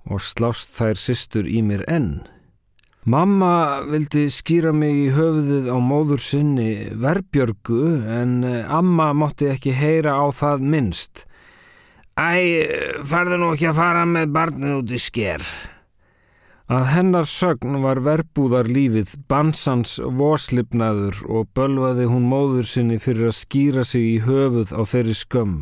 og 0.09 0.25
slást 0.25 0.73
þær 0.73 0.97
systur 1.05 1.45
í 1.45 1.61
mér 1.61 1.85
enn. 1.85 2.25
Mamma 3.07 3.85
vildi 3.87 4.25
skýra 4.35 4.73
mig 4.75 4.97
í 4.99 5.11
höfuðið 5.15 5.69
á 5.71 5.79
móður 5.79 6.19
sinni 6.19 6.89
verbjörgu 6.99 8.01
en 8.03 8.33
eh, 8.43 8.65
amma 8.67 9.13
mótti 9.15 9.47
ekki 9.53 9.77
heyra 9.79 10.17
á 10.19 10.27
það 10.35 10.65
minnst. 10.73 11.23
Æ, 12.19 12.67
farðu 13.07 13.39
nú 13.39 13.53
ekki 13.55 13.69
að 13.71 13.79
fara 13.79 14.03
með 14.11 14.35
barnið 14.35 14.75
út 14.81 14.95
í 14.97 14.99
sker. 14.99 15.47
Að 16.67 16.89
hennar 16.97 17.31
sögn 17.31 17.79
var 17.85 18.03
verbúðar 18.03 18.67
lífið 18.67 19.15
bansans 19.31 20.01
voslipnaður 20.03 21.23
og 21.31 21.47
bölvaði 21.55 22.11
hún 22.11 22.27
móður 22.27 22.67
sinni 22.67 22.99
fyrir 22.99 23.31
að 23.31 23.39
skýra 23.39 23.87
sig 23.87 24.03
í 24.17 24.19
höfuð 24.27 24.75
á 24.75 24.83
þeirri 24.83 25.15
skömm. 25.15 25.61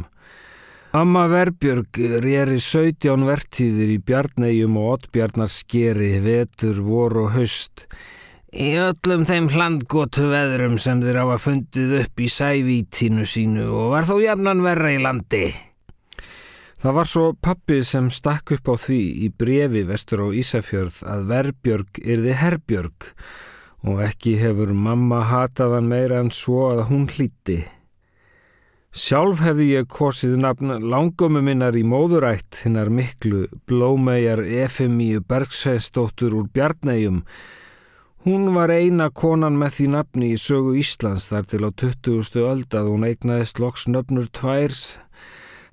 Amma 0.95 1.25
Verbjörg 1.27 1.99
rýri 2.23 2.61
17 2.63 3.25
vertíðir 3.27 3.89
í 3.97 3.99
bjarnegjum 3.99 4.77
og 4.79 4.93
oddbjarnarskeri, 4.93 6.21
vetur, 6.23 6.79
vor 6.87 7.17
og 7.25 7.33
haust. 7.35 7.89
Í 8.55 8.77
öllum 8.79 9.25
þeim 9.27 9.49
hlandgótu 9.51 10.29
veðrum 10.31 10.79
sem 10.79 11.03
þeir 11.03 11.19
að 11.25 11.35
fundið 11.43 11.97
upp 11.99 12.23
í 12.23 12.31
sævítinu 12.31 13.27
sínu 13.27 13.67
og 13.75 13.91
var 13.97 14.07
þó 14.07 14.15
jafnan 14.23 14.63
verra 14.63 14.95
í 14.95 15.03
landi. 15.03 15.43
Það 16.79 16.99
var 17.01 17.11
svo 17.11 17.27
pappi 17.43 17.83
sem 17.83 18.07
stakk 18.15 18.55
upp 18.55 18.71
á 18.71 18.75
því 18.87 19.03
í 19.27 19.35
brefi 19.35 19.83
vestur 19.91 20.23
á 20.23 20.29
Ísafjörð 20.31 21.03
að 21.11 21.31
Verbjörg 21.35 22.05
yrði 22.07 22.39
Herbjörg 22.39 23.13
og 23.83 24.07
ekki 24.07 24.39
hefur 24.39 24.71
mamma 24.71 25.25
hataðan 25.27 25.91
meira 25.91 26.23
en 26.23 26.31
svo 26.31 26.69
að 26.71 26.87
hún 26.93 27.11
hlíti. 27.11 27.65
Sjálf 28.95 29.41
hefði 29.43 29.65
ég 29.73 29.89
kosið 29.91 30.37
nafn 30.39 30.71
langömmu 30.87 31.41
minnar 31.43 31.75
í 31.75 31.81
móðurætt 31.83 32.61
hinnar 32.63 32.93
miklu 32.95 33.49
blómegar 33.67 34.39
Efemíu 34.47 35.19
Bergsveistóttur 35.19 36.37
úr 36.39 36.45
Bjarnægjum. 36.55 37.25
Hún 38.23 38.45
var 38.55 38.71
eina 38.71 39.09
konan 39.11 39.59
með 39.59 39.75
því 39.79 39.89
nafni 39.97 40.29
í 40.37 40.39
sögu 40.39 40.77
Íslands 40.79 41.27
þar 41.33 41.51
til 41.51 41.61
á 41.67 41.71
20. 41.83 42.39
öld 42.53 42.79
að 42.79 42.93
hún 42.93 43.09
eignaðist 43.11 43.59
loks 43.59 43.89
nöfnur 43.91 44.31
tværs 44.31 44.85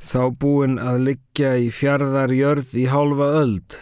þá 0.01 0.33
búin 0.41 0.81
að 0.81 1.05
liggja 1.11 1.53
í 1.61 1.69
fjardarjörð 1.69 2.73
í 2.73 2.89
hálfa 2.89 3.31
öld. 3.43 3.77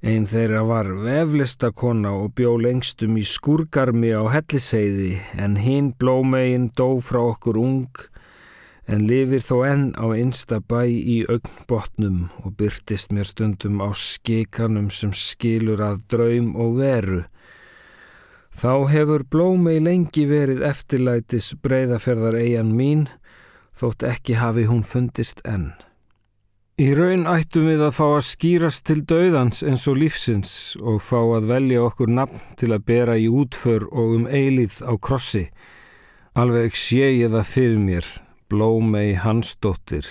Einn 0.00 0.24
þeirra 0.24 0.64
var 0.64 0.94
veflistakonna 1.04 2.16
og 2.24 2.32
bjó 2.40 2.56
lengstum 2.56 3.20
í 3.20 3.28
skurgarmi 3.36 4.16
á 4.16 4.24
helliseiði 4.32 5.18
en 5.36 5.60
hinn 5.60 5.92
blómegin 5.92 6.70
dó 6.72 6.94
frá 7.04 7.20
okkur 7.36 7.60
ung 7.60 8.06
en 8.86 9.06
lifir 9.10 9.42
þó 9.42 9.56
enn 9.66 9.86
á 9.98 10.06
einsta 10.14 10.60
bæ 10.62 10.86
í 10.86 11.18
augnbotnum 11.26 12.26
og 12.44 12.54
byrtist 12.58 13.12
mér 13.14 13.26
stundum 13.26 13.82
á 13.82 13.90
skikanum 13.90 14.90
sem 14.94 15.12
skilur 15.12 15.82
að 15.82 16.04
draum 16.12 16.52
og 16.54 16.78
veru. 16.78 17.22
Þá 18.56 18.88
hefur 18.92 19.26
blómei 19.28 19.80
lengi 19.82 20.24
verið 20.30 20.62
eftirlætis 20.64 21.50
breyðaferðar 21.62 22.38
eigin 22.40 22.72
mín, 22.78 23.02
þótt 23.76 24.06
ekki 24.06 24.38
hafi 24.40 24.64
hún 24.70 24.86
fundist 24.86 25.42
enn. 25.44 25.74
Í 26.80 26.92
raun 26.92 27.24
ættum 27.28 27.66
við 27.70 27.82
að 27.86 27.94
fá 27.96 28.04
að 28.06 28.26
skýrast 28.28 28.84
til 28.88 29.00
döðans 29.08 29.62
eins 29.64 29.86
og 29.88 29.96
lífsins 29.96 30.52
og 30.80 31.00
fá 31.04 31.18
að 31.18 31.48
velja 31.50 31.86
okkur 31.88 32.12
nafn 32.12 32.42
til 32.60 32.70
að 32.76 32.84
bera 32.88 33.16
í 33.16 33.26
útför 33.32 33.88
og 33.88 34.14
um 34.20 34.28
eilíð 34.28 34.82
á 34.84 34.92
krossi. 35.00 35.46
Alveg 36.36 36.76
sé 36.76 37.08
ég 37.16 37.32
það 37.32 37.48
fyrir 37.48 37.80
mér 37.80 38.12
Blómei 38.46 39.16
Hansdóttir 39.18 40.06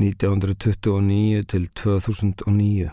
1929 0.00 1.42
til 1.52 1.66
2009. 1.76 2.88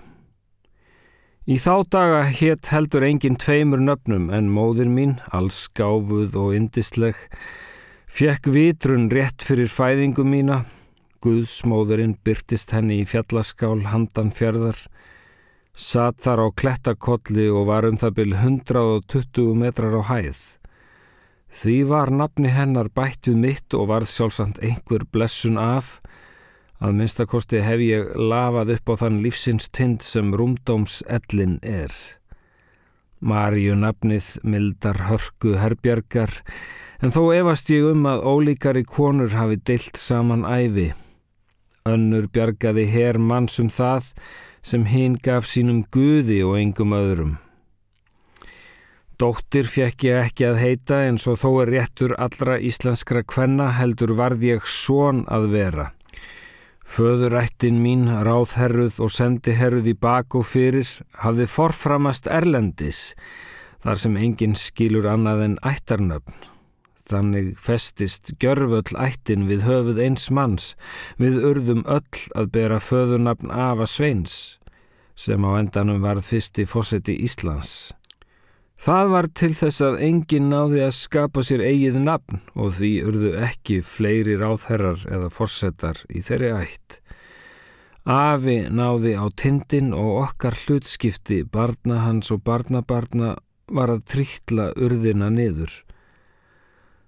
Í 1.47 1.55
þá 1.63 1.75
daga 1.87 2.23
hétt 2.27 2.67
heldur 2.73 3.05
enginn 3.07 3.37
tveimur 3.39 3.79
nöfnum 3.79 4.25
en 4.35 4.49
móðir 4.51 4.89
mín, 4.91 5.13
alls 5.31 5.61
gáfuð 5.79 6.35
og 6.35 6.57
indisleg, 6.57 7.15
fjekk 8.11 8.51
vitrun 8.51 9.07
rétt 9.13 9.45
fyrir 9.47 9.71
fæðingu 9.71 10.27
mína, 10.27 10.65
Guðsmóðurinn 11.23 12.17
byrtist 12.27 12.75
henni 12.75 12.99
í 13.05 13.07
fjallaskál 13.07 13.87
handan 13.87 14.35
fjörðar, 14.35 14.83
satt 15.71 16.19
þar 16.27 16.43
á 16.43 16.47
klettakolli 16.59 17.47
og 17.47 17.69
var 17.71 17.87
um 17.87 17.95
það 18.03 18.19
byrj 18.19 18.37
120 18.43 19.55
metrar 19.63 19.95
á 19.95 20.03
hæð. 20.11 20.43
Því 21.57 21.77
var 21.89 22.11
nafni 22.13 22.51
hennar 22.53 22.91
bætt 22.93 23.25
við 23.31 23.37
mitt 23.41 23.73
og 23.73 23.87
varð 23.89 24.11
sjálfsagt 24.11 24.59
einhver 24.61 25.07
blessun 25.09 25.55
af, 25.57 25.95
að 26.77 26.99
minnstakosti 26.99 27.63
hef 27.65 27.81
ég 27.81 28.11
lafað 28.13 28.75
upp 28.75 28.91
á 28.93 28.95
þann 29.01 29.23
lífsins 29.23 29.71
tind 29.73 30.05
sem 30.05 30.35
rúmdóms 30.37 30.99
ellin 31.09 31.55
er. 31.65 31.93
Marju 33.25 33.73
nafnið 33.73 34.27
mildar 34.45 35.01
hörku 35.07 35.55
herbjargar 35.57 36.35
en 37.01 37.15
þó 37.15 37.23
efast 37.33 37.73
ég 37.73 37.89
um 37.89 38.05
að 38.05 38.21
ólíkari 38.29 38.85
konur 38.85 39.33
hafi 39.33 39.57
deilt 39.57 39.97
saman 39.97 40.45
æfi. 40.45 40.91
Önnur 41.89 42.29
bjargaði 42.29 42.85
her 42.93 43.17
mannsum 43.17 43.73
það 43.73 44.13
sem 44.61 44.85
hinn 44.85 45.17
gaf 45.17 45.49
sínum 45.49 45.81
guði 45.89 46.43
og 46.45 46.59
engum 46.61 46.93
öðrum. 46.93 47.37
Dóttir 49.17 49.65
fekk 49.65 50.03
ég 50.05 50.19
ekki 50.27 50.45
að 50.45 50.59
heita 50.61 50.97
eins 51.07 51.23
og 51.25 51.39
þó 51.41 51.49
er 51.63 51.71
réttur 51.73 52.11
allra 52.21 52.59
íslenskra 52.61 53.23
kvenna 53.25 53.71
heldur 53.73 54.13
varð 54.19 54.43
ég 54.45 54.67
són 54.69 55.23
að 55.25 55.47
vera. 55.55 55.85
Föðurættin 56.85 57.81
mín, 57.81 58.05
ráðherruð 58.05 58.99
og 59.01 59.09
sendiherruð 59.15 59.89
í 59.89 59.95
bak 59.97 60.37
og 60.37 60.45
fyrir, 60.45 60.85
hafði 61.23 61.49
forframast 61.49 62.29
erlendis, 62.29 63.01
þar 63.81 64.03
sem 64.03 64.21
enginn 64.21 64.55
skilur 64.55 65.09
annað 65.09 65.43
en 65.47 65.57
ættarnöfn. 65.65 66.37
Þannig 67.09 67.51
festist 67.57 68.35
gjörvöll 68.37 68.93
ættin 69.01 69.49
við 69.49 69.65
höfuð 69.65 70.01
eins 70.05 70.29
manns, 70.29 70.71
við 71.17 71.41
urðum 71.41 71.87
öll 71.89 72.25
að 72.37 72.51
bera 72.53 72.77
föðurnafn 72.77 73.49
Ava 73.49 73.89
Sveins, 73.89 74.59
sem 75.17 75.41
á 75.41 75.57
endanum 75.57 76.05
varð 76.05 76.27
fyrsti 76.29 76.69
fósetti 76.69 77.17
Íslands. 77.25 77.95
Það 78.77 79.09
var 79.09 79.27
til 79.33 79.51
þess 79.57 79.81
að 79.81 79.99
enginn 80.05 80.51
náði 80.53 80.83
að 80.85 80.93
skapa 80.99 81.41
sér 81.45 81.63
eigið 81.65 81.97
nafn 82.03 82.43
og 82.53 82.75
því 82.77 82.91
urðu 83.09 83.31
ekki 83.47 83.79
fleiri 83.81 84.37
ráðherrar 84.37 85.01
eða 85.09 85.31
forsetar 85.33 86.03
í 86.13 86.21
þeirri 86.21 86.53
ætt. 86.59 86.99
Afi 88.07 88.59
náði 88.71 89.17
á 89.17 89.25
tindin 89.35 89.89
og 89.97 90.21
okkar 90.21 90.55
hlutskipti 90.55 91.41
barna 91.43 92.05
hans 92.05 92.29
og 92.31 92.45
barnabarna 92.45 93.33
var 93.67 93.91
að 93.91 94.05
trítla 94.13 94.69
urðina 94.77 95.27
niður. 95.33 95.73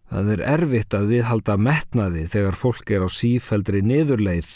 Það 0.09 0.33
er 0.33 0.43
erfitt 0.57 0.97
að 0.97 1.11
viðhalda 1.13 1.55
metnaði 1.61 2.25
þegar 2.33 2.57
fólk 2.57 2.91
er 2.91 3.05
á 3.05 3.09
sífældri 3.13 3.83
niðurleið 3.85 4.49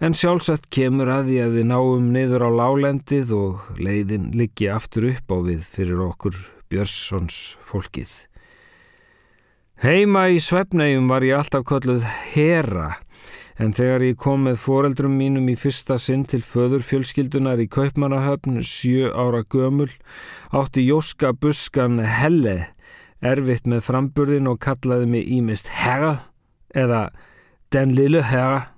En 0.00 0.14
sjálfsagt 0.16 0.70
kemur 0.72 1.10
að 1.12 1.26
því 1.28 1.34
að 1.44 1.56
við 1.58 1.66
náum 1.68 2.06
niður 2.14 2.46
á 2.48 2.50
lálendið 2.56 3.34
og 3.36 3.66
leiðin 3.76 4.30
liggi 4.32 4.70
aftur 4.72 5.10
upp 5.10 5.28
á 5.28 5.36
við 5.44 5.66
fyrir 5.74 6.00
okkur 6.06 6.38
Björnssons 6.72 7.58
fólkið. 7.68 8.14
Heima 9.84 10.22
í 10.32 10.38
Svefnægjum 10.40 11.10
var 11.12 11.26
ég 11.28 11.36
alltaf 11.36 11.66
kolluð 11.68 12.08
Hera, 12.32 12.94
en 13.60 13.76
þegar 13.76 14.06
ég 14.08 14.18
kom 14.24 14.48
með 14.48 14.58
foreldrum 14.64 15.20
mínum 15.20 15.52
í 15.52 15.58
fyrsta 15.60 16.00
sinn 16.00 16.24
til 16.24 16.40
föður 16.48 16.80
fjölskyldunar 16.80 17.60
í 17.60 17.68
Kaupmannahöfn, 17.68 18.56
sjö 18.64 19.12
ára 19.12 19.44
gömul, 19.52 19.90
átti 20.48 20.88
Jóska 20.88 21.34
buskan 21.36 22.00
Helle, 22.00 22.70
erfitt 23.20 23.68
með 23.68 23.84
framburðin 23.92 24.48
og 24.48 24.62
kallaði 24.64 25.12
mig 25.12 25.28
ímist 25.28 25.68
Hera 25.84 26.22
eða 26.72 27.10
Den 27.68 27.92
lille 27.92 28.24
Hera. 28.32 28.70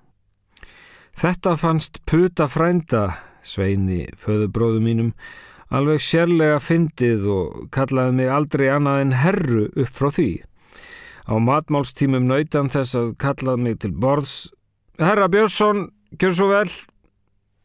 Þetta 1.12 1.56
fannst 1.60 2.00
puta 2.08 2.48
frænda, 2.48 3.16
sveini 3.44 4.06
föðubróðu 4.18 4.80
mínum, 4.82 5.10
alveg 5.72 6.00
sérlega 6.04 6.60
fyndið 6.62 7.26
og 7.32 7.66
kallaði 7.74 8.16
mig 8.20 8.32
aldrei 8.32 8.68
annað 8.72 9.02
en 9.02 9.12
herru 9.20 9.66
upp 9.72 9.92
frá 9.92 10.08
því. 10.12 10.30
Á 11.28 11.34
matmálstímum 11.38 12.26
nautan 12.26 12.72
þess 12.72 12.98
að 12.98 13.12
kallaði 13.22 13.66
mig 13.66 13.78
til 13.84 13.92
borðs. 13.92 14.52
Herra 14.98 15.28
Björnsson, 15.30 15.86
gjör 16.18 16.34
svo 16.36 16.48
vel. 16.50 16.70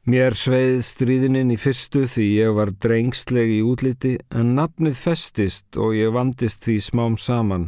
Mér 0.08 0.38
sveið 0.39 0.86
stríðininn 0.88 1.50
í 1.51 1.58
fyrstu 1.60 2.06
því 2.08 2.27
ég 2.38 2.54
var 2.56 2.70
drengsleg 2.72 3.50
í 3.58 3.63
útliti 3.68 4.13
en 4.32 4.54
nafnið 4.56 4.96
festist 4.96 5.75
og 5.75 5.98
ég 5.98 6.13
vandist 6.16 6.63
því 6.63 6.77
smám 6.86 7.18
saman. 7.20 7.66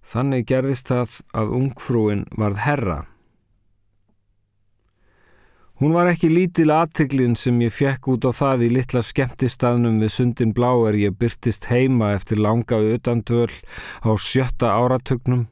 Þannig 0.00 0.46
gerðist 0.48 0.88
það 0.88 1.18
að 1.36 1.52
ungfrúin 1.58 2.24
varð 2.32 2.62
herra. 2.64 2.98
Hún 5.80 5.94
var 5.96 6.10
ekki 6.10 6.28
lítil 6.28 6.68
aðtiklinn 6.76 7.38
sem 7.40 7.56
ég 7.64 7.72
fekk 7.72 8.10
út 8.12 8.26
á 8.28 8.36
það 8.36 8.66
í 8.66 8.68
litla 8.74 9.00
skemmtistaðnum 9.00 9.94
við 10.02 10.10
sundin 10.12 10.52
blá 10.52 10.68
er 10.90 10.98
ég 11.00 11.14
byrtist 11.16 11.70
heima 11.70 12.10
eftir 12.18 12.42
langa 12.44 12.76
utandvöl 12.84 13.48
á 14.04 14.12
sjötta 14.20 14.74
áratögnum. 14.76 15.46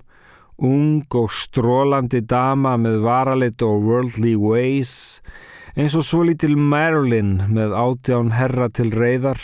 Ung 0.60 1.08
og 1.16 1.32
strólandi 1.32 2.20
dama 2.28 2.74
með 2.76 3.00
varalit 3.08 3.64
og 3.64 3.88
worldly 3.88 4.34
ways 4.36 4.92
eins 5.78 5.96
og 5.96 6.04
svo 6.04 6.20
lítil 6.28 6.60
Marilyn 6.60 7.38
með 7.48 7.72
átján 7.80 8.34
herra 8.36 8.68
til 8.68 8.92
reyðar 8.92 9.40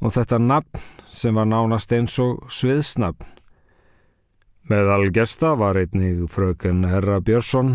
og 0.00 0.16
þetta 0.16 0.40
nafn 0.40 0.84
sem 1.12 1.36
var 1.36 1.52
nánast 1.52 1.92
eins 1.92 2.16
og 2.24 2.46
sviðsnafn. 2.48 3.35
Með 4.66 4.88
algesta 4.90 5.52
var 5.54 5.78
einnig 5.78 6.24
fröken 6.26 6.80
Herra 6.90 7.20
Björnsson, 7.22 7.68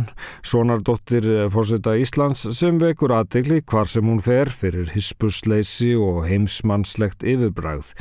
sonardóttir 0.43 1.23
fórseta 1.53 1.93
Íslands 1.95 2.43
sem 2.57 2.81
vekur 2.81 3.13
aðtegli 3.15 3.61
hvar 3.63 3.87
sem 3.87 4.09
hún 4.11 4.19
fer 4.19 4.51
fyrir 4.51 4.91
hispusleysi 4.91 5.93
og 5.95 6.25
heimsmannslegt 6.27 7.23
yfirbræð. 7.23 7.93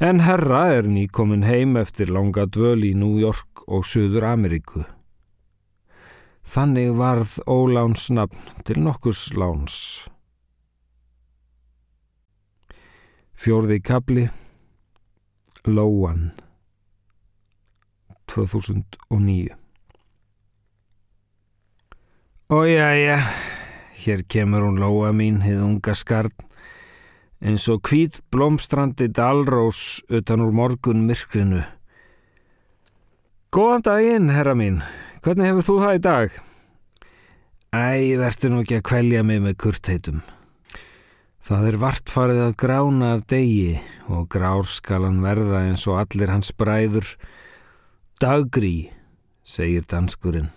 En 0.00 0.24
Herra 0.24 0.62
er 0.78 0.88
nýkomin 0.88 1.44
heim 1.44 1.76
eftir 1.76 2.08
langa 2.08 2.48
dvöl 2.48 2.88
í 2.88 2.94
New 2.96 3.20
York 3.20 3.66
og 3.68 3.84
Suður 3.84 4.30
Ameríku. 4.32 4.86
Þannig 6.48 6.96
varð 6.96 7.36
óláns 7.44 8.08
nafn 8.08 8.64
til 8.64 8.80
nokkurs 8.80 9.28
láns. 9.36 10.08
Fjórði 13.36 13.82
kabli 13.84 14.30
Lóan 15.68 16.30
2009 18.46 19.56
Ójæja, 22.48 23.18
hér 24.00 24.22
kemur 24.24 24.62
hún 24.64 24.78
lóa 24.80 25.10
mín, 25.12 25.42
hið 25.44 25.58
unga 25.66 25.92
skarn, 25.92 26.32
eins 27.44 27.66
og 27.68 27.82
hvít 27.84 28.22
blómstrandi 28.32 29.10
dalrós 29.12 30.00
utan 30.08 30.40
úr 30.40 30.54
morgun 30.56 31.02
myrkrinu. 31.04 31.60
Góðan 33.52 33.84
daginn, 33.84 34.32
herra 34.32 34.56
mín, 34.56 34.80
hvernig 35.20 35.50
hefur 35.50 35.66
þú 35.66 35.76
það 35.82 35.98
í 35.98 36.02
dag? 36.08 36.38
Æ, 37.68 38.16
verður 38.16 38.54
nú 38.54 38.64
ekki 38.64 38.78
að 38.78 38.86
kvelja 38.94 39.22
mig 39.28 39.44
með 39.44 39.58
kurtheitum. 39.60 40.22
Það 41.44 41.66
er 41.68 41.80
vartfarið 41.84 42.40
að 42.46 42.56
grána 42.64 43.10
af 43.18 43.26
degi 43.28 43.76
og 44.08 44.24
grárskalan 44.32 45.20
verða 45.20 45.66
eins 45.68 45.84
og 45.84 46.00
allir 46.00 46.32
hans 46.32 46.48
bræður, 46.56 47.12
Daggrí, 48.18 48.90
segir 49.46 49.84
danskurinn. 49.86 50.48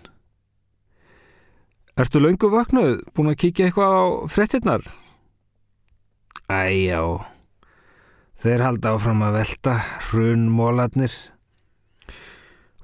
Ertu 1.94 2.18
laungu 2.18 2.48
vaknað, 2.50 3.04
búin 3.14 3.30
að 3.30 3.36
kíkja 3.38 3.68
eitthvað 3.68 3.92
á 3.94 4.02
frettinnar? 4.34 4.86
Æjá, 6.50 7.22
þeir 8.42 8.64
halda 8.66 8.94
áfram 8.96 9.22
að 9.22 9.36
velta, 9.36 9.74
hrun 10.08 10.48
móladnir. 10.50 11.14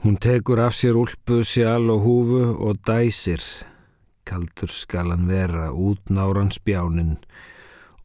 Hún 0.05 0.15
tekur 0.23 0.63
af 0.63 0.77
sér 0.79 0.95
úlpu, 1.01 1.41
sjál 1.43 1.91
og 1.91 2.05
húfu 2.07 2.43
og 2.63 2.79
dæsir. 2.87 3.43
Kaldur 4.23 4.71
skal 4.71 5.11
hann 5.11 5.27
vera 5.27 5.73
út 5.75 6.07
náran 6.07 6.53
spjánin 6.55 7.17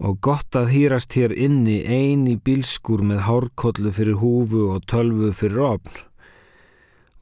og 0.01 0.17
gott 0.25 0.57
að 0.57 0.73
hýrast 0.73 1.13
hér 1.19 1.35
inni 1.37 1.83
eini 1.85 2.33
bílskur 2.33 3.05
með 3.05 3.21
hárkollu 3.27 3.93
fyrir 3.93 4.17
húfu 4.23 4.65
og 4.73 4.89
tölvu 4.89 5.29
fyrir 5.37 5.61
opn. 5.67 6.01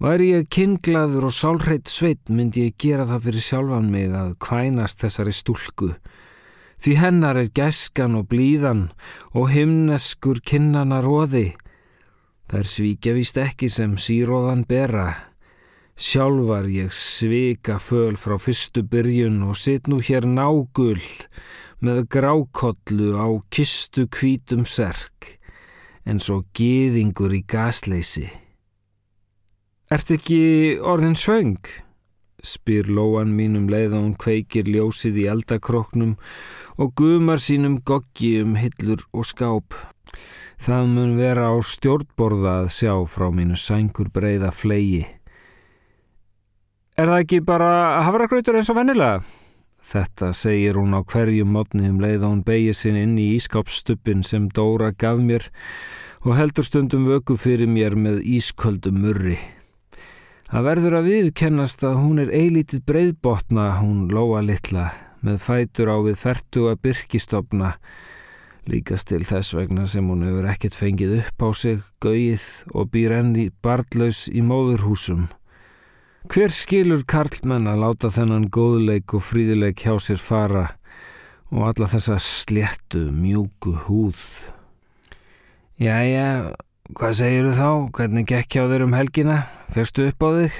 Væri 0.02 0.32
ég 0.34 0.48
kynglaður 0.50 1.28
og 1.28 1.34
sálreitt 1.38 1.90
sveit 1.94 2.30
myndi 2.34 2.64
ég 2.66 2.78
gera 2.82 3.04
það 3.06 3.26
fyrir 3.28 3.44
sjálfan 3.46 3.92
mig 3.94 4.16
að 4.18 4.32
kvænast 4.42 5.04
þessari 5.04 5.34
stúlku. 5.38 5.92
Því 6.82 6.96
hennar 6.98 7.38
er 7.38 7.52
gæskan 7.54 8.18
og 8.18 8.26
blíðan 8.32 8.88
og 9.38 9.52
himneskur 9.54 10.42
kinnana 10.42 11.04
róði. 11.06 11.52
Það 12.50 12.58
er 12.64 12.72
svíkja 12.74 13.16
vist 13.20 13.38
ekki 13.46 13.70
sem 13.70 13.94
síróðan 13.94 14.66
bera. 14.66 15.08
Sjálfar 15.94 16.66
ég 16.74 16.90
svika 16.90 17.78
föl 17.78 18.18
frá 18.18 18.40
fyrstu 18.42 18.82
byrjun 18.82 19.44
og 19.46 19.54
sitt 19.54 19.86
nú 19.86 20.02
hér 20.02 20.26
nágull 20.26 20.98
með 21.78 22.08
grákollu 22.10 23.14
á 23.22 23.30
kistu 23.54 24.10
kvítum 24.10 24.66
serk 24.66 25.36
en 26.10 26.18
svo 26.18 26.42
geðingur 26.58 27.38
í 27.38 27.46
gasleysi. 27.46 28.32
Ert 29.92 30.12
ekki 30.16 30.44
orðin 30.88 31.18
svöng? 31.20 31.58
spyr 32.42 32.90
lóan 32.90 33.34
mínum 33.38 33.68
leið 33.70 33.92
að 33.94 34.00
hún 34.00 34.14
kveikir 34.20 34.70
ljósið 34.72 35.20
í 35.24 35.26
eldakroknum 35.34 36.14
og 36.82 36.94
gumar 36.98 37.42
sínum 37.42 37.80
goggi 37.86 38.38
um 38.42 38.56
hillur 38.58 39.04
og 39.12 39.28
skáp. 39.30 39.76
Það 40.62 40.88
mun 40.94 41.14
vera 41.18 41.52
á 41.54 41.56
stjórnborða 41.60 42.56
að 42.64 42.72
sjá 42.78 42.94
frá 43.10 43.30
mínu 43.34 43.58
sængur 43.58 44.12
breyða 44.14 44.54
flegi. 44.54 45.04
Er 46.98 47.12
það 47.12 47.24
ekki 47.26 47.44
bara 47.46 48.02
hafragrautur 48.06 48.60
eins 48.60 48.70
og 48.70 48.78
vennilega? 48.78 49.22
Þetta 49.82 50.34
segir 50.38 50.78
hún 50.78 50.94
á 50.94 51.02
hverjum 51.02 51.52
mótni 51.52 51.90
um 51.90 52.00
leið 52.00 52.28
og 52.28 52.36
hún 52.36 52.44
beigir 52.46 52.78
sinn 52.78 53.00
inn 53.00 53.18
í 53.18 53.32
ískápsstuppin 53.40 54.22
sem 54.24 54.46
Dóra 54.54 54.92
gaf 54.94 55.18
mér 55.20 55.50
og 56.22 56.38
heldur 56.38 56.64
stundum 56.68 57.08
vöku 57.10 57.36
fyrir 57.36 57.68
mér 57.68 57.98
með 57.98 58.22
ísköldum 58.22 59.02
murri. 59.02 59.40
Það 60.52 60.66
verður 60.68 60.96
að 60.98 61.06
viðkennast 61.08 61.84
að 61.88 61.94
hún 61.96 62.18
er 62.20 62.32
eilítið 62.36 62.82
breyðbotna, 62.90 63.70
hún 63.80 64.10
lóa 64.12 64.42
litla, 64.44 64.90
með 65.24 65.38
fætur 65.46 65.88
á 65.88 65.98
við 66.04 66.18
fertuga 66.20 66.74
byrkistofna, 66.76 67.70
líkast 68.68 69.08
til 69.14 69.22
þess 69.24 69.56
vegna 69.56 69.86
sem 69.88 70.10
hún 70.12 70.26
hefur 70.28 70.50
ekkert 70.52 70.76
fengið 70.76 71.14
upp 71.22 71.46
á 71.48 71.50
sig, 71.56 71.78
gauið 72.04 72.44
og 72.76 72.90
býr 72.92 73.16
enni 73.22 73.46
barnlaus 73.64 74.26
í 74.28 74.44
móðurhúsum. 74.44 75.30
Hver 76.28 76.52
skilur 76.52 77.06
Karlmann 77.08 77.72
að 77.72 77.86
láta 77.86 78.12
þennan 78.12 78.50
góðleik 78.52 79.16
og 79.16 79.24
fríðileik 79.30 79.86
hjá 79.86 79.96
sér 80.04 80.20
fara 80.20 80.66
og 81.48 81.70
alla 81.70 81.88
þessa 81.94 82.20
sléttu, 82.20 83.06
mjúku 83.08 83.78
húð? 83.88 84.20
Jæja, 85.80 86.52
hvað 86.98 87.18
segir 87.20 87.48
þú 87.48 87.54
þá? 87.58 87.70
Hvernig 87.98 88.28
gekk 88.30 88.56
hjá 88.56 88.64
þér 88.72 88.86
um 88.86 88.96
helgina? 88.98 89.36
Fyrstu 89.74 90.08
upp 90.10 90.26
á 90.26 90.30
þig? 90.38 90.56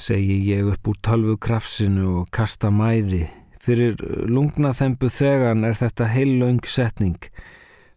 Segi 0.00 0.36
ég 0.46 0.68
upp 0.72 0.90
úr 0.90 0.98
tölvu 1.04 1.36
krafsinu 1.40 2.06
og 2.20 2.30
kasta 2.34 2.70
mæði. 2.72 3.26
Fyrir 3.60 3.98
lungnaþempu 4.30 5.10
þegan 5.12 5.66
er 5.68 5.76
þetta 5.76 6.08
heillöng 6.12 6.62
setning. 6.64 7.18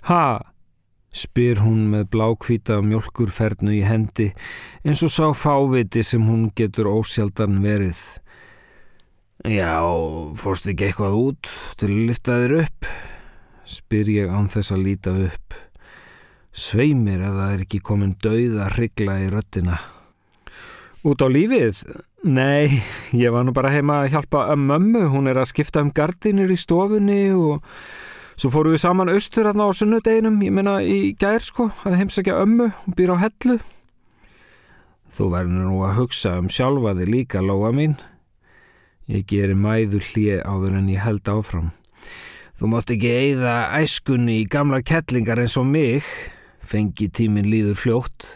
Ha? 0.09 0.41
spyr 1.13 1.59
hún 1.62 1.91
með 1.91 2.07
blákvíta 2.15 2.79
mjölkurfernu 2.81 3.75
í 3.77 3.83
hendi 3.86 4.31
eins 4.81 5.03
og 5.05 5.12
sá 5.13 5.27
fáviti 5.38 6.01
sem 6.01 6.25
hún 6.25 6.47
getur 6.57 6.89
ósjaldan 6.89 7.62
verið. 7.62 7.99
Já, 9.45 9.77
fórst 10.39 10.69
ekki 10.71 10.88
eitthvað 10.89 11.19
út 11.19 11.51
til 11.77 11.91
að 11.91 12.05
lifta 12.09 12.39
þér 12.41 12.55
upp? 12.63 12.93
spyr 13.63 14.09
ég 14.12 14.31
án 14.31 14.49
þess 14.51 14.73
að 14.73 14.83
líta 14.88 15.13
upp. 15.27 15.55
Sveimir 16.53 17.23
að 17.25 17.39
það 17.39 17.51
er 17.55 17.65
ekki 17.65 17.81
komin 17.81 18.15
dauð 18.21 18.59
að 18.61 18.77
hrigla 18.77 19.17
í 19.23 19.27
röttina. 19.33 19.81
Út 21.03 21.25
á 21.25 21.27
lífið? 21.27 21.81
Nei, 22.23 22.79
ég 23.11 23.33
var 23.33 23.43
nú 23.43 23.51
bara 23.57 23.73
heima 23.73 24.03
að 24.03 24.13
hjálpa 24.13 24.45
að 24.53 24.61
mömmu, 24.69 25.07
hún 25.11 25.27
er 25.27 25.41
að 25.41 25.49
skipta 25.49 25.81
um 25.83 25.91
gardinir 25.91 26.53
í 26.53 26.59
stofunni 26.59 27.25
og 27.35 27.65
Svo 28.33 28.49
fóru 28.49 28.71
við 28.73 28.81
saman 28.81 29.11
austur 29.13 29.45
hérna 29.45 29.67
á 29.69 29.77
sunnudeginum, 29.77 30.39
ég 30.41 30.53
menna 30.57 30.79
í 30.81 31.13
gær 31.21 31.43
sko, 31.43 31.67
að 31.85 31.99
heimsækja 31.99 32.39
ömmu 32.41 32.71
og 32.71 32.95
býra 32.97 33.13
á 33.13 33.23
hellu. 33.27 33.59
Þú 35.13 35.27
verður 35.35 35.67
nú 35.69 35.83
að 35.85 35.97
hugsa 35.99 36.33
um 36.41 36.49
sjálfa 36.49 36.95
þig 36.97 37.11
líka, 37.13 37.43
Lóa 37.45 37.69
mín. 37.75 37.93
Ég 39.05 39.27
gerir 39.29 39.53
mæður 39.59 40.01
hlið 40.09 40.41
áður 40.49 40.79
en 40.79 40.89
ég 40.89 41.05
held 41.05 41.29
áfram. 41.29 41.69
Þú 42.57 42.71
mátt 42.73 42.93
ekki 42.95 43.11
eigða 43.13 43.55
æskunni 43.77 44.39
í 44.41 44.49
gamla 44.49 44.81
kettlingar 44.81 45.43
eins 45.43 45.57
og 45.61 45.69
mig, 45.69 46.07
fengi 46.63 47.10
tímin 47.10 47.52
líður 47.52 47.78
fljótt. 47.80 48.30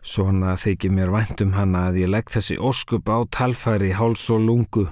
Svona 0.00 0.54
þykir 0.56 0.94
mér 0.96 1.12
væntum 1.12 1.52
hana 1.52 1.88
að 1.90 2.00
ég 2.04 2.14
legg 2.14 2.30
þessi 2.32 2.56
óskup 2.56 3.10
á 3.12 3.18
talfæri, 3.28 3.92
háls 3.98 4.30
og 4.32 4.46
lungu 4.46 4.86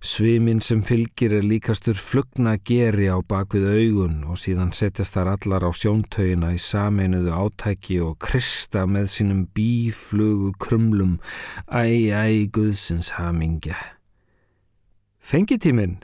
Svimin 0.00 0.62
sem 0.64 0.80
fylgir 0.80 1.34
er 1.36 1.42
líkastur 1.44 1.98
flugna 2.00 2.54
geri 2.64 3.10
á 3.12 3.20
bakvið 3.20 3.66
augun 3.68 4.22
og 4.32 4.38
síðan 4.40 4.72
setjast 4.72 5.12
þar 5.12 5.34
allar 5.34 5.66
á 5.68 5.70
sjóntaugina 5.76 6.54
í 6.56 6.60
sameinuðu 6.64 7.34
átæki 7.36 7.98
og 8.00 8.16
krista 8.24 8.86
með 8.88 9.10
sínum 9.12 9.42
bíflugu 9.52 10.54
krumlum 10.56 11.18
æ, 11.68 12.08
æ, 12.16 12.48
guðsins 12.48 13.12
hamingja. 13.18 13.76
Fengitíminn? 15.20 15.98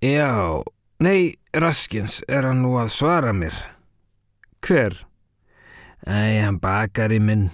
Já, 0.00 0.64
nei, 0.96 1.36
Raskins, 1.52 2.22
er 2.32 2.48
hann 2.48 2.64
nú 2.64 2.78
að 2.80 2.94
svara 2.96 3.36
mér? 3.36 3.75
Hver? 4.64 4.94
Æ, 6.06 6.40
hann 6.44 6.60
bakari 6.60 7.18
minn. 7.20 7.50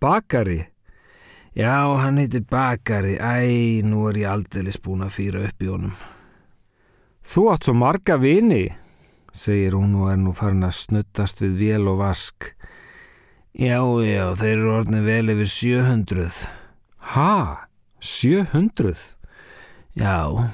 Bakari? 0.00 0.64
Já, 1.54 1.96
hann 1.98 2.18
heitir 2.18 2.44
Bakari. 2.46 3.16
Æ, 3.18 3.82
nú 3.82 4.06
er 4.08 4.20
ég 4.22 4.30
aldeilis 4.30 4.78
búin 4.78 5.02
að 5.02 5.16
fýra 5.16 5.42
upp 5.48 5.62
í 5.62 5.70
honum. 5.70 5.96
Þú 7.26 7.42
átt 7.52 7.66
svo 7.66 7.74
marga 7.76 8.16
vini, 8.22 8.70
segir 9.34 9.74
hún 9.76 9.92
og 9.98 10.12
er 10.12 10.20
nú 10.22 10.32
farin 10.34 10.64
að 10.66 10.78
snuttast 10.78 11.42
við 11.42 11.58
vél 11.58 11.90
og 11.90 12.00
vask. 12.00 12.52
Já, 13.52 13.82
já, 14.06 14.30
þeir 14.38 14.54
eru 14.54 14.72
orðin 14.78 15.04
vel 15.04 15.34
yfir 15.34 15.50
700. 15.52 16.40
Ha? 17.12 17.66
700? 18.00 19.16
Já, 19.98 20.48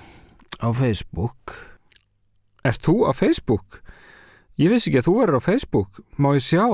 á 0.58 0.68
Facebook. 0.72 1.54
Er 2.64 2.74
þú 2.80 3.04
á 3.06 3.12
Facebook? 3.14 3.82
Ég 4.56 4.72
vissi 4.72 4.88
ekki 4.88 5.02
að 5.02 5.08
þú 5.08 5.16
er 5.22 5.34
á 5.36 5.40
Facebook. 5.44 5.98
Má 6.16 6.30
ég 6.36 6.44
sjá? 6.44 6.64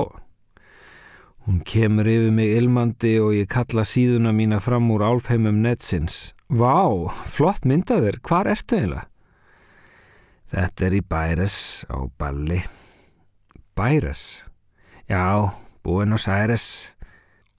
Hún 1.43 1.59
kemur 1.67 2.07
yfir 2.07 2.31
mig 2.31 2.53
ilmandi 2.55 3.17
og 3.19 3.33
ég 3.35 3.49
kalla 3.51 3.83
síðuna 3.83 4.31
mína 4.31 4.61
fram 4.63 4.87
úr 4.95 5.03
álfheimum 5.03 5.59
netsins. 5.65 6.31
Vá, 6.47 7.11
flott 7.27 7.67
myndaður, 7.67 8.21
hvar 8.23 8.47
ertu 8.47 8.77
eiginlega? 8.77 9.09
Þetta 10.53 10.85
er 10.85 10.95
í 10.95 11.01
Bæres 11.01 11.57
á 11.89 11.97
Balli. 12.21 12.61
Bæres? 13.75 14.45
Já, 15.09 15.51
Buenos 15.83 16.29
Aires. 16.31 16.93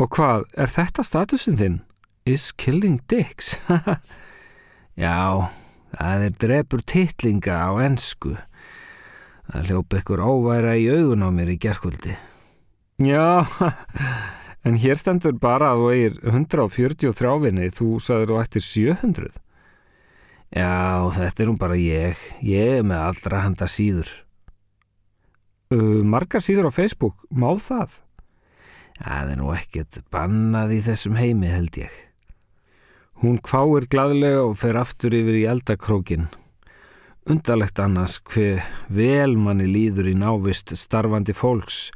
Og 0.01 0.09
hvað, 0.15 0.47
er 0.57 0.71
þetta 0.71 1.05
statusin 1.05 1.59
þinn? 1.59 1.79
Is 2.25 2.53
killing 2.57 3.03
dicks? 3.11 3.59
Já, 5.05 5.51
það 5.93 6.25
er 6.31 6.39
drefur 6.41 6.85
titlinga 6.87 7.59
á 7.67 7.71
ennsku. 7.85 8.39
Það 9.51 9.71
hljópa 9.71 10.01
ykkur 10.01 10.23
óværa 10.25 10.77
í 10.81 10.87
augun 10.93 11.27
á 11.27 11.29
mér 11.35 11.53
í 11.55 11.59
gerkvöldi. 11.61 12.17
Já, 13.05 13.45
en 14.67 14.79
hér 14.81 14.99
stendur 14.99 15.37
bara 15.41 15.73
að 15.75 15.83
þú 15.83 15.89
eigir 15.93 16.21
143 16.33 17.35
vinni, 17.43 17.73
þú 17.75 17.89
sagður 18.01 18.33
þú 18.33 18.41
ættir 18.45 18.67
700. 18.69 19.41
Já, 20.55 21.11
þetta 21.17 21.43
er 21.43 21.51
nú 21.51 21.57
bara 21.59 21.77
ég. 21.81 22.21
Ég 22.47 22.79
er 22.79 22.87
með 22.87 23.05
allra 23.09 23.43
handa 23.43 23.67
síður. 23.71 24.11
Uh, 25.75 26.05
margar 26.07 26.45
síður 26.45 26.71
á 26.71 26.73
Facebook, 26.77 27.25
má 27.35 27.51
það? 27.59 27.99
Það 29.01 29.33
er 29.33 29.41
nú 29.41 29.51
ekkert 29.51 30.01
bannað 30.15 30.77
í 30.77 30.81
þessum 30.87 31.19
heimi 31.19 31.51
held 31.51 31.81
ég. 31.81 31.95
Hún 33.25 33.41
kváir 33.43 33.89
gladlega 33.91 34.45
og 34.45 34.59
fer 34.61 34.79
aftur 34.79 35.15
yfir 35.17 35.41
í 35.41 35.47
eldakrókin. 35.51 36.29
Undarlegt 37.25 37.79
annars 37.81 38.19
hver 38.29 38.65
vel 38.93 39.39
manni 39.41 39.67
líður 39.71 40.11
í 40.13 40.19
návist 40.19 40.75
starfandi 40.77 41.33
fólks 41.33 41.89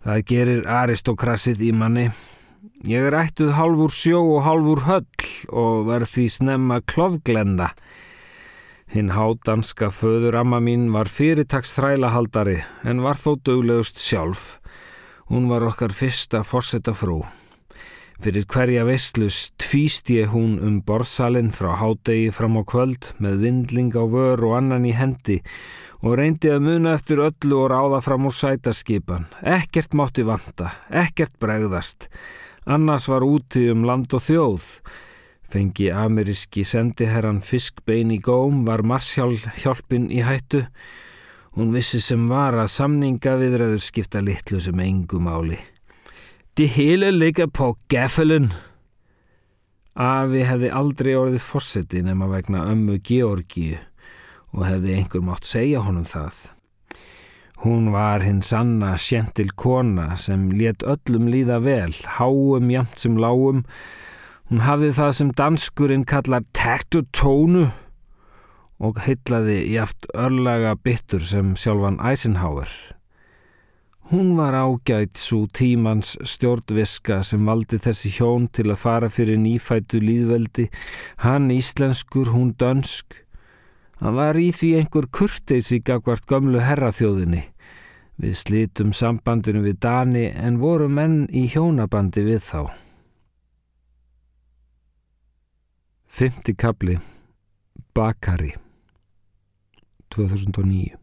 Það 0.00 0.20
gerir 0.30 0.60
aristokrasið 0.64 1.58
í 1.66 1.70
manni. 1.76 2.06
Ég 2.88 3.10
er 3.10 3.16
ættuð 3.18 3.50
halvur 3.52 3.92
sjó 3.92 4.20
og 4.38 4.46
halvur 4.46 4.80
höll 4.86 5.26
og 5.52 5.82
verð 5.90 6.08
því 6.14 6.24
snemma 6.32 6.78
klofglenda. 6.88 7.66
Hinn 8.90 9.12
hádanska 9.12 9.90
föður 9.92 10.38
amma 10.40 10.62
mín 10.64 10.88
var 10.94 11.10
fyrirtags 11.12 11.74
þrælahaldari 11.76 12.62
en 12.88 13.04
var 13.04 13.20
þó 13.20 13.34
döglegust 13.44 14.00
sjálf. 14.00 14.56
Hún 15.28 15.52
var 15.52 15.68
okkar 15.68 15.92
fyrsta 15.92 16.40
fórsetta 16.48 16.96
frú. 16.96 17.20
Fyrir 18.20 18.44
hverja 18.52 18.82
vestlust 18.84 19.54
tvíst 19.56 20.10
ég 20.12 20.28
hún 20.34 20.58
um 20.60 20.74
borðsalinn 20.84 21.46
frá 21.56 21.70
hádegi 21.80 22.26
fram 22.36 22.58
á 22.60 22.62
kvöld 22.68 23.14
með 23.16 23.38
vindling 23.46 23.96
á 23.96 24.04
vör 24.04 24.42
og 24.44 24.58
annan 24.58 24.84
í 24.84 24.92
hendi 24.92 25.38
og 26.04 26.18
reyndi 26.20 26.50
að 26.52 26.66
muna 26.66 26.92
eftir 26.98 27.22
öllu 27.24 27.62
og 27.62 27.70
ráða 27.72 28.02
fram 28.04 28.28
úr 28.28 28.36
sætaskipan. 28.36 29.24
Ekkert 29.40 29.96
mátti 29.96 30.26
vanta, 30.28 30.68
ekkert 30.92 31.38
bregðast. 31.40 32.10
Annars 32.68 33.08
var 33.08 33.24
úti 33.24 33.70
um 33.72 33.88
land 33.88 34.12
og 34.12 34.26
þjóð. 34.28 34.68
Fengi 35.48 35.88
ameríski 35.88 36.60
sendiherran 36.60 37.40
fiskbein 37.40 38.12
í 38.12 38.20
góm 38.20 38.66
var 38.68 38.84
Marsjál 38.84 39.32
hjálpin 39.64 40.10
í 40.12 40.20
hættu. 40.20 40.66
Hún 41.56 41.72
vissi 41.72 42.04
sem 42.04 42.28
var 42.28 42.60
að 42.60 42.74
samninga 42.76 43.38
viðræður 43.40 43.80
skipta 43.80 44.20
litlu 44.20 44.60
sem 44.60 44.76
engu 44.84 45.24
máli. 45.24 45.56
De 46.58 46.66
hele 46.66 47.10
ligger 47.14 47.46
på 47.46 47.74
gaffelun. 47.92 48.50
Afi 49.94 50.42
hefði 50.46 50.70
aldrei 50.74 51.12
orðið 51.18 51.44
fósetti 51.44 52.00
nema 52.02 52.26
vegna 52.30 52.64
ömmu 52.72 52.98
Georgíu 53.06 53.78
og 54.50 54.64
hefði 54.66 54.96
einhver 54.96 55.22
mátt 55.22 55.46
segja 55.46 55.82
honum 55.84 56.08
það. 56.08 56.48
Hún 57.60 57.90
var 57.92 58.24
hinn 58.24 58.40
sanna 58.42 58.94
sjentil 58.96 59.50
kona 59.52 60.14
sem 60.16 60.48
let 60.56 60.82
öllum 60.82 61.28
líða 61.28 61.58
vel, 61.60 61.92
háum 62.16 62.70
jamt 62.72 62.98
sem 62.98 63.18
lágum. 63.20 63.66
Hún 64.48 64.64
hafði 64.64 64.94
það 64.96 65.12
sem 65.18 65.34
danskurinn 65.36 66.06
kallar 66.08 66.46
takt 66.56 66.96
og 66.96 67.06
og 68.80 69.02
hyllaði 69.04 69.58
jáft 69.74 70.08
örlaga 70.16 70.72
bittur 70.74 71.20
sem 71.20 71.52
sjálfan 71.52 72.00
Eisenhower. 72.00 72.70
Hún 74.10 74.34
var 74.36 74.56
ágætt 74.58 75.14
svo 75.14 75.46
tímans 75.46 76.16
stjórnviska 76.26 77.20
sem 77.22 77.44
valdi 77.46 77.78
þessi 77.78 78.10
hjón 78.16 78.48
til 78.50 78.72
að 78.72 78.80
fara 78.82 79.06
fyrir 79.06 79.38
nýfætu 79.38 80.00
líðveldi, 80.02 80.64
hann 81.22 81.46
íslenskur, 81.54 82.32
hún 82.34 82.50
dönsk. 82.58 83.20
Hann 84.02 84.18
var 84.18 84.34
í 84.34 84.48
því 84.50 84.72
einhver 84.80 85.06
kurteis 85.14 85.70
í 85.70 85.78
gagvart 85.78 86.26
gömlu 86.26 86.58
herraþjóðinni. 86.58 87.44
Við 88.18 88.34
slítum 88.42 88.90
sambandinu 88.90 89.62
við 89.62 89.78
Dani 89.86 90.26
en 90.34 90.58
voru 90.58 90.90
menn 90.90 91.28
í 91.30 91.46
hjónabandi 91.52 92.26
við 92.26 92.42
þá. 92.50 92.62
Fymti 96.10 96.56
kabli 96.58 96.98
Bakari 97.94 98.56
2009 100.10 100.99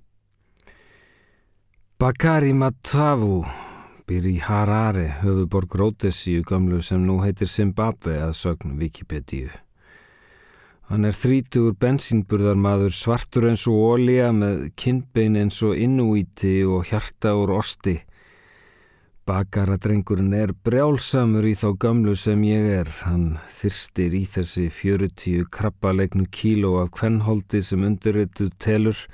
Bakari 1.98 2.52
Matavu 2.54 3.40
býr 4.06 4.26
í 4.30 4.36
Harare, 4.46 5.08
höfuborg 5.24 5.72
Rótesíu 5.80 6.44
gamlu 6.46 6.78
sem 6.86 7.02
nú 7.02 7.16
heitir 7.24 7.50
Zimbabwe 7.50 8.20
að 8.22 8.36
sögn 8.38 8.76
Wikipedia. 8.78 9.50
Hann 10.92 11.08
er 11.10 11.18
þrítugur 11.18 11.74
bensínburðarmaður 11.82 12.94
svartur 12.94 13.48
eins 13.50 13.66
og 13.66 13.82
ólíja 13.96 14.30
með 14.30 14.68
kindbein 14.78 15.40
eins 15.42 15.58
og 15.66 15.74
innúíti 15.74 16.54
og 16.70 16.86
hjarta 16.92 17.34
úr 17.34 17.56
osti. 17.58 17.96
Bakaradrengurinn 19.26 20.38
er 20.38 20.54
brjálsamur 20.54 21.50
í 21.50 21.58
þá 21.58 21.68
gamlu 21.82 22.14
sem 22.14 22.46
ég 22.46 22.72
er. 22.78 22.96
Hann 23.10 23.40
þyrstir 23.58 24.22
í 24.22 24.26
þessi 24.38 24.70
40 24.70 25.50
krabbalegnu 25.50 26.30
kíló 26.30 26.78
af 26.86 26.94
kvennholdi 27.02 27.66
sem 27.66 27.90
undirrituð 27.90 28.54
telur 28.62 29.06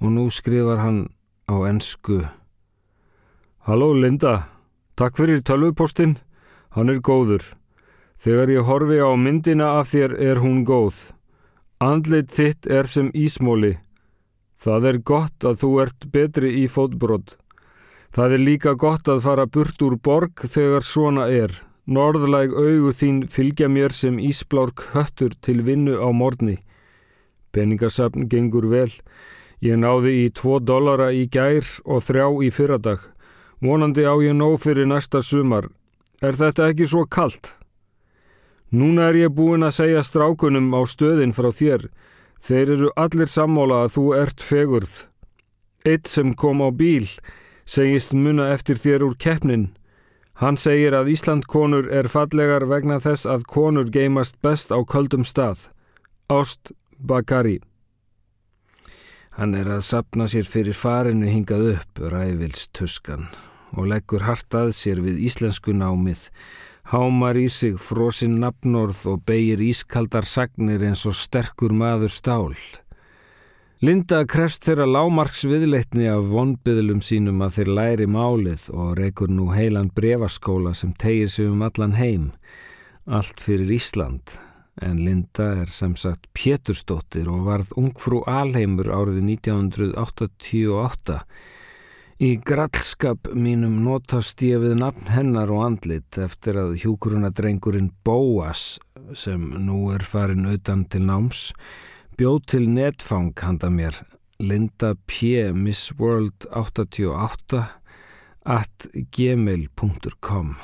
og 0.00 0.14
nú 0.16 0.30
skrifar 0.32 0.80
hann 0.80 1.02
á 1.50 1.54
ennsku. 1.66 2.22
Halló 3.66 3.90
Linda, 3.92 4.46
takk 4.94 5.18
fyrir 5.18 5.42
tölvupostinn, 5.42 6.16
hann 6.76 6.92
er 6.92 7.02
góður. 7.02 7.42
Þegar 8.20 8.52
ég 8.54 8.66
horfi 8.68 8.98
á 9.02 9.10
myndina 9.16 9.74
af 9.80 9.90
þér 9.90 10.14
er 10.20 10.40
hún 10.44 10.62
góð. 10.68 11.10
Andlit 11.80 12.30
þitt 12.30 12.68
er 12.68 12.86
sem 12.86 13.08
ísmóli. 13.16 13.78
Það 14.60 14.86
er 14.90 14.98
gott 15.10 15.46
að 15.48 15.62
þú 15.62 15.70
ert 15.80 16.06
betri 16.12 16.50
í 16.60 16.66
fótbrott. 16.68 17.38
Það 18.12 18.34
er 18.36 18.42
líka 18.44 18.74
gott 18.76 19.08
að 19.08 19.22
fara 19.24 19.46
burt 19.46 19.82
úr 19.86 19.96
borg 19.96 20.44
þegar 20.44 20.84
svona 20.84 21.28
er. 21.32 21.54
Norðlæg 21.88 22.52
augu 22.52 22.92
þín 22.92 23.22
fylgja 23.32 23.70
mér 23.72 23.94
sem 23.96 24.18
ísblárk 24.20 24.84
höttur 24.92 25.32
til 25.40 25.62
vinnu 25.64 25.96
á 25.96 26.12
morni. 26.12 26.58
Peningasafn 27.56 28.28
gengur 28.28 28.68
vel. 28.68 28.92
Ég 29.60 29.76
náði 29.76 30.12
í 30.24 30.28
2 30.32 30.62
dollara 30.64 31.10
í 31.12 31.26
gær 31.28 31.66
og 31.84 32.00
þrjá 32.06 32.26
í 32.46 32.48
fyrradag. 32.48 33.02
Vonandi 33.60 34.06
á 34.08 34.16
ég 34.24 34.32
nóg 34.32 34.56
fyrir 34.62 34.88
næsta 34.88 35.20
sumar. 35.20 35.68
Er 36.24 36.32
þetta 36.32 36.70
ekki 36.72 36.88
svo 36.88 37.04
kallt? 37.04 37.52
Núna 38.72 39.10
er 39.10 39.18
ég 39.20 39.34
búin 39.36 39.66
að 39.66 39.76
segja 39.82 40.06
strákunum 40.06 40.72
á 40.72 40.80
stöðin 40.88 41.36
frá 41.36 41.50
þér. 41.52 41.90
Þeir 42.40 42.72
eru 42.76 42.90
allir 42.96 43.28
sammála 43.28 43.84
að 43.84 43.92
þú 43.98 44.06
ert 44.22 44.40
fegurð. 44.40 44.94
Eitt 45.84 46.08
sem 46.08 46.32
kom 46.32 46.64
á 46.64 46.72
bíl 46.72 47.08
segist 47.68 48.16
muna 48.16 48.48
eftir 48.54 48.80
þér 48.80 49.10
úr 49.10 49.16
keppnin. 49.20 49.74
Hann 50.40 50.56
segir 50.56 50.96
að 50.96 51.12
Ísland 51.12 51.44
konur 51.44 51.84
er 51.92 52.08
fallegar 52.08 52.64
vegna 52.64 52.96
þess 52.96 53.28
að 53.28 53.44
konur 53.44 53.92
geimast 53.92 54.40
best 54.40 54.72
á 54.72 54.80
köldum 54.88 55.28
stað. 55.28 55.68
Ást 56.32 56.72
Bakari 56.96 57.60
Hann 59.40 59.54
er 59.56 59.70
að 59.72 59.86
sapna 59.86 60.26
sér 60.28 60.44
fyrir 60.44 60.76
farinu 60.76 61.24
hingað 61.24 61.62
upp, 61.70 62.00
ræfils 62.12 62.66
tuskan, 62.76 63.22
og 63.72 63.86
leggur 63.88 64.26
hartað 64.26 64.74
sér 64.76 64.98
við 65.00 65.22
íslensku 65.30 65.72
námið, 65.72 66.26
hámar 66.92 67.38
í 67.40 67.46
sig 67.48 67.78
frosinn 67.80 68.34
nafnorð 68.42 69.06
og 69.08 69.22
beigir 69.24 69.62
ískaldar 69.64 70.28
sagnir 70.28 70.84
eins 70.84 71.06
og 71.08 71.16
sterkur 71.16 71.72
maður 71.72 72.12
stál. 72.12 72.52
Linda 73.80 74.26
krefst 74.28 74.68
þeirra 74.68 74.84
lámarks 74.84 75.46
viðleitni 75.48 76.04
af 76.12 76.28
vonbyðlum 76.34 77.00
sínum 77.00 77.40
að 77.40 77.56
þeir 77.56 77.72
læri 77.80 78.10
málið 78.12 78.68
og 78.76 78.92
reykur 79.00 79.32
nú 79.32 79.48
heilan 79.56 79.88
brefaskóla 79.88 80.76
sem 80.76 80.92
tegir 80.92 81.32
sig 81.32 81.48
um 81.48 81.64
allan 81.64 81.96
heim, 81.96 82.28
allt 83.08 83.40
fyrir 83.40 83.72
Ísland 83.80 84.36
en 84.84 84.98
Linda 85.04 85.52
er 85.62 85.70
sem 85.70 85.94
sagt 85.98 86.28
Pétursdóttir 86.36 87.28
og 87.30 87.46
varð 87.48 87.72
ungfrú 87.80 88.22
alheimur 88.28 88.90
árið 88.92 89.22
1988. 89.36 91.18
Í 92.20 92.34
grallskap 92.44 93.30
mínum 93.32 93.78
notast 93.80 94.42
ég 94.44 94.60
við 94.60 94.74
nafn 94.82 95.08
hennar 95.08 95.52
og 95.54 95.62
andlit 95.64 96.18
eftir 96.20 96.58
að 96.60 96.74
hjúkurunadrengurinn 96.82 97.92
Bóas, 98.04 98.76
sem 99.16 99.46
nú 99.64 99.86
er 99.94 100.04
farin 100.04 100.50
utan 100.50 100.84
til 100.92 101.06
náms, 101.08 101.46
bjóð 102.20 102.42
til 102.52 102.68
netfang 102.68 103.32
handa 103.40 103.72
mér, 103.72 104.02
Linda 104.36 104.92
P. 105.08 105.48
Miss 105.56 105.94
World 105.96 106.44
88 106.52 107.64
at 108.44 108.90
gmail.com 109.16 110.54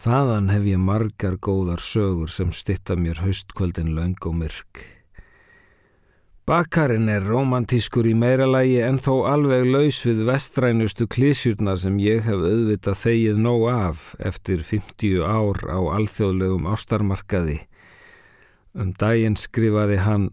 Þaðan 0.00 0.50
hef 0.50 0.64
ég 0.66 0.80
margar 0.82 1.36
góðar 1.38 1.82
sögur 1.82 2.30
sem 2.30 2.50
stitta 2.52 2.96
mér 2.98 3.22
haustkvöldin 3.22 3.94
laung 3.94 4.18
og 4.26 4.34
myrk. 4.42 4.82
Bakarinn 6.44 7.08
er 7.08 7.24
romantískur 7.24 8.04
í 8.04 8.12
meira 8.12 8.44
lægi 8.44 8.82
en 8.84 8.98
þó 9.00 9.22
alveg 9.30 9.64
laus 9.64 10.02
við 10.04 10.26
vestrænustu 10.28 11.06
klísjurnar 11.08 11.78
sem 11.80 11.96
ég 12.02 12.26
hef 12.26 12.36
auðvitað 12.36 12.98
þegið 13.00 13.38
nóg 13.46 13.64
af 13.72 14.02
eftir 14.20 14.60
50 14.60 15.22
ár 15.24 15.62
á 15.64 15.80
alþjóðlegum 15.96 16.68
ástarmarkaði. 16.68 17.62
Um 18.76 18.92
daginn 19.00 19.38
skrifaði 19.40 20.02
hann 20.04 20.32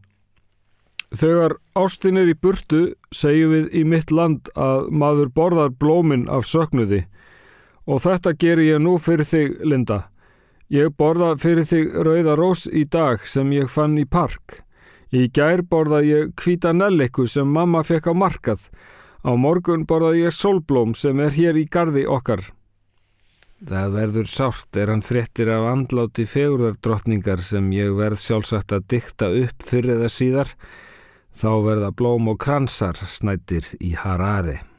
Þegar 1.11 1.57
ástin 1.75 2.19
er 2.19 2.29
í 2.31 2.35
burtu 2.39 2.81
segjum 3.11 3.51
við 3.51 3.73
í 3.75 3.85
mitt 3.87 4.11
land 4.11 4.47
að 4.55 4.91
maður 4.95 5.31
borðar 5.35 5.73
blóminn 5.75 6.29
af 6.31 6.47
söknuði 6.47 7.05
Og 7.91 7.99
þetta 7.99 8.31
ger 8.39 8.61
ég 8.63 8.79
nú 8.79 8.95
fyrir 9.03 9.27
þig, 9.27 9.57
Linda. 9.67 10.05
Ég 10.71 10.93
borða 10.95 11.33
fyrir 11.35 11.67
þig 11.67 11.97
rauða 12.07 12.37
rós 12.39 12.63
í 12.71 12.85
dag 12.87 13.25
sem 13.27 13.49
ég 13.51 13.67
fann 13.67 13.97
í 13.99 14.05
park. 14.07 14.61
Í 15.11 15.27
gær 15.35 15.65
borða 15.67 15.99
ég 16.07 16.31
hvita 16.39 16.71
nelliku 16.71 17.25
sem 17.27 17.51
mamma 17.51 17.83
fekk 17.83 18.07
á 18.07 18.13
markað. 18.15 18.69
Á 19.27 19.35
morgun 19.35 19.83
borða 19.83 20.13
ég 20.15 20.31
solblóm 20.31 20.95
sem 20.95 21.19
er 21.19 21.35
hér 21.35 21.59
í 21.59 21.65
gardi 21.67 22.05
okkar. 22.07 22.45
Það 23.67 23.91
verður 23.99 24.31
sárt 24.31 24.79
er 24.79 24.89
hann 24.89 25.03
fréttir 25.05 25.51
af 25.51 25.67
andláti 25.73 26.23
fegurðardrottningar 26.25 27.43
sem 27.43 27.67
ég 27.75 27.91
verð 27.99 28.23
sjálfsagt 28.23 28.71
að 28.73 28.87
dykta 28.95 29.29
upp 29.43 29.67
fyrir 29.67 29.99
það 30.01 30.15
síðar. 30.15 30.55
Þá 31.35 31.51
verða 31.67 31.91
blóm 31.91 32.31
og 32.31 32.39
kransar 32.41 32.97
snættir 33.03 33.67
í 33.83 33.93
Harare. 33.99 34.70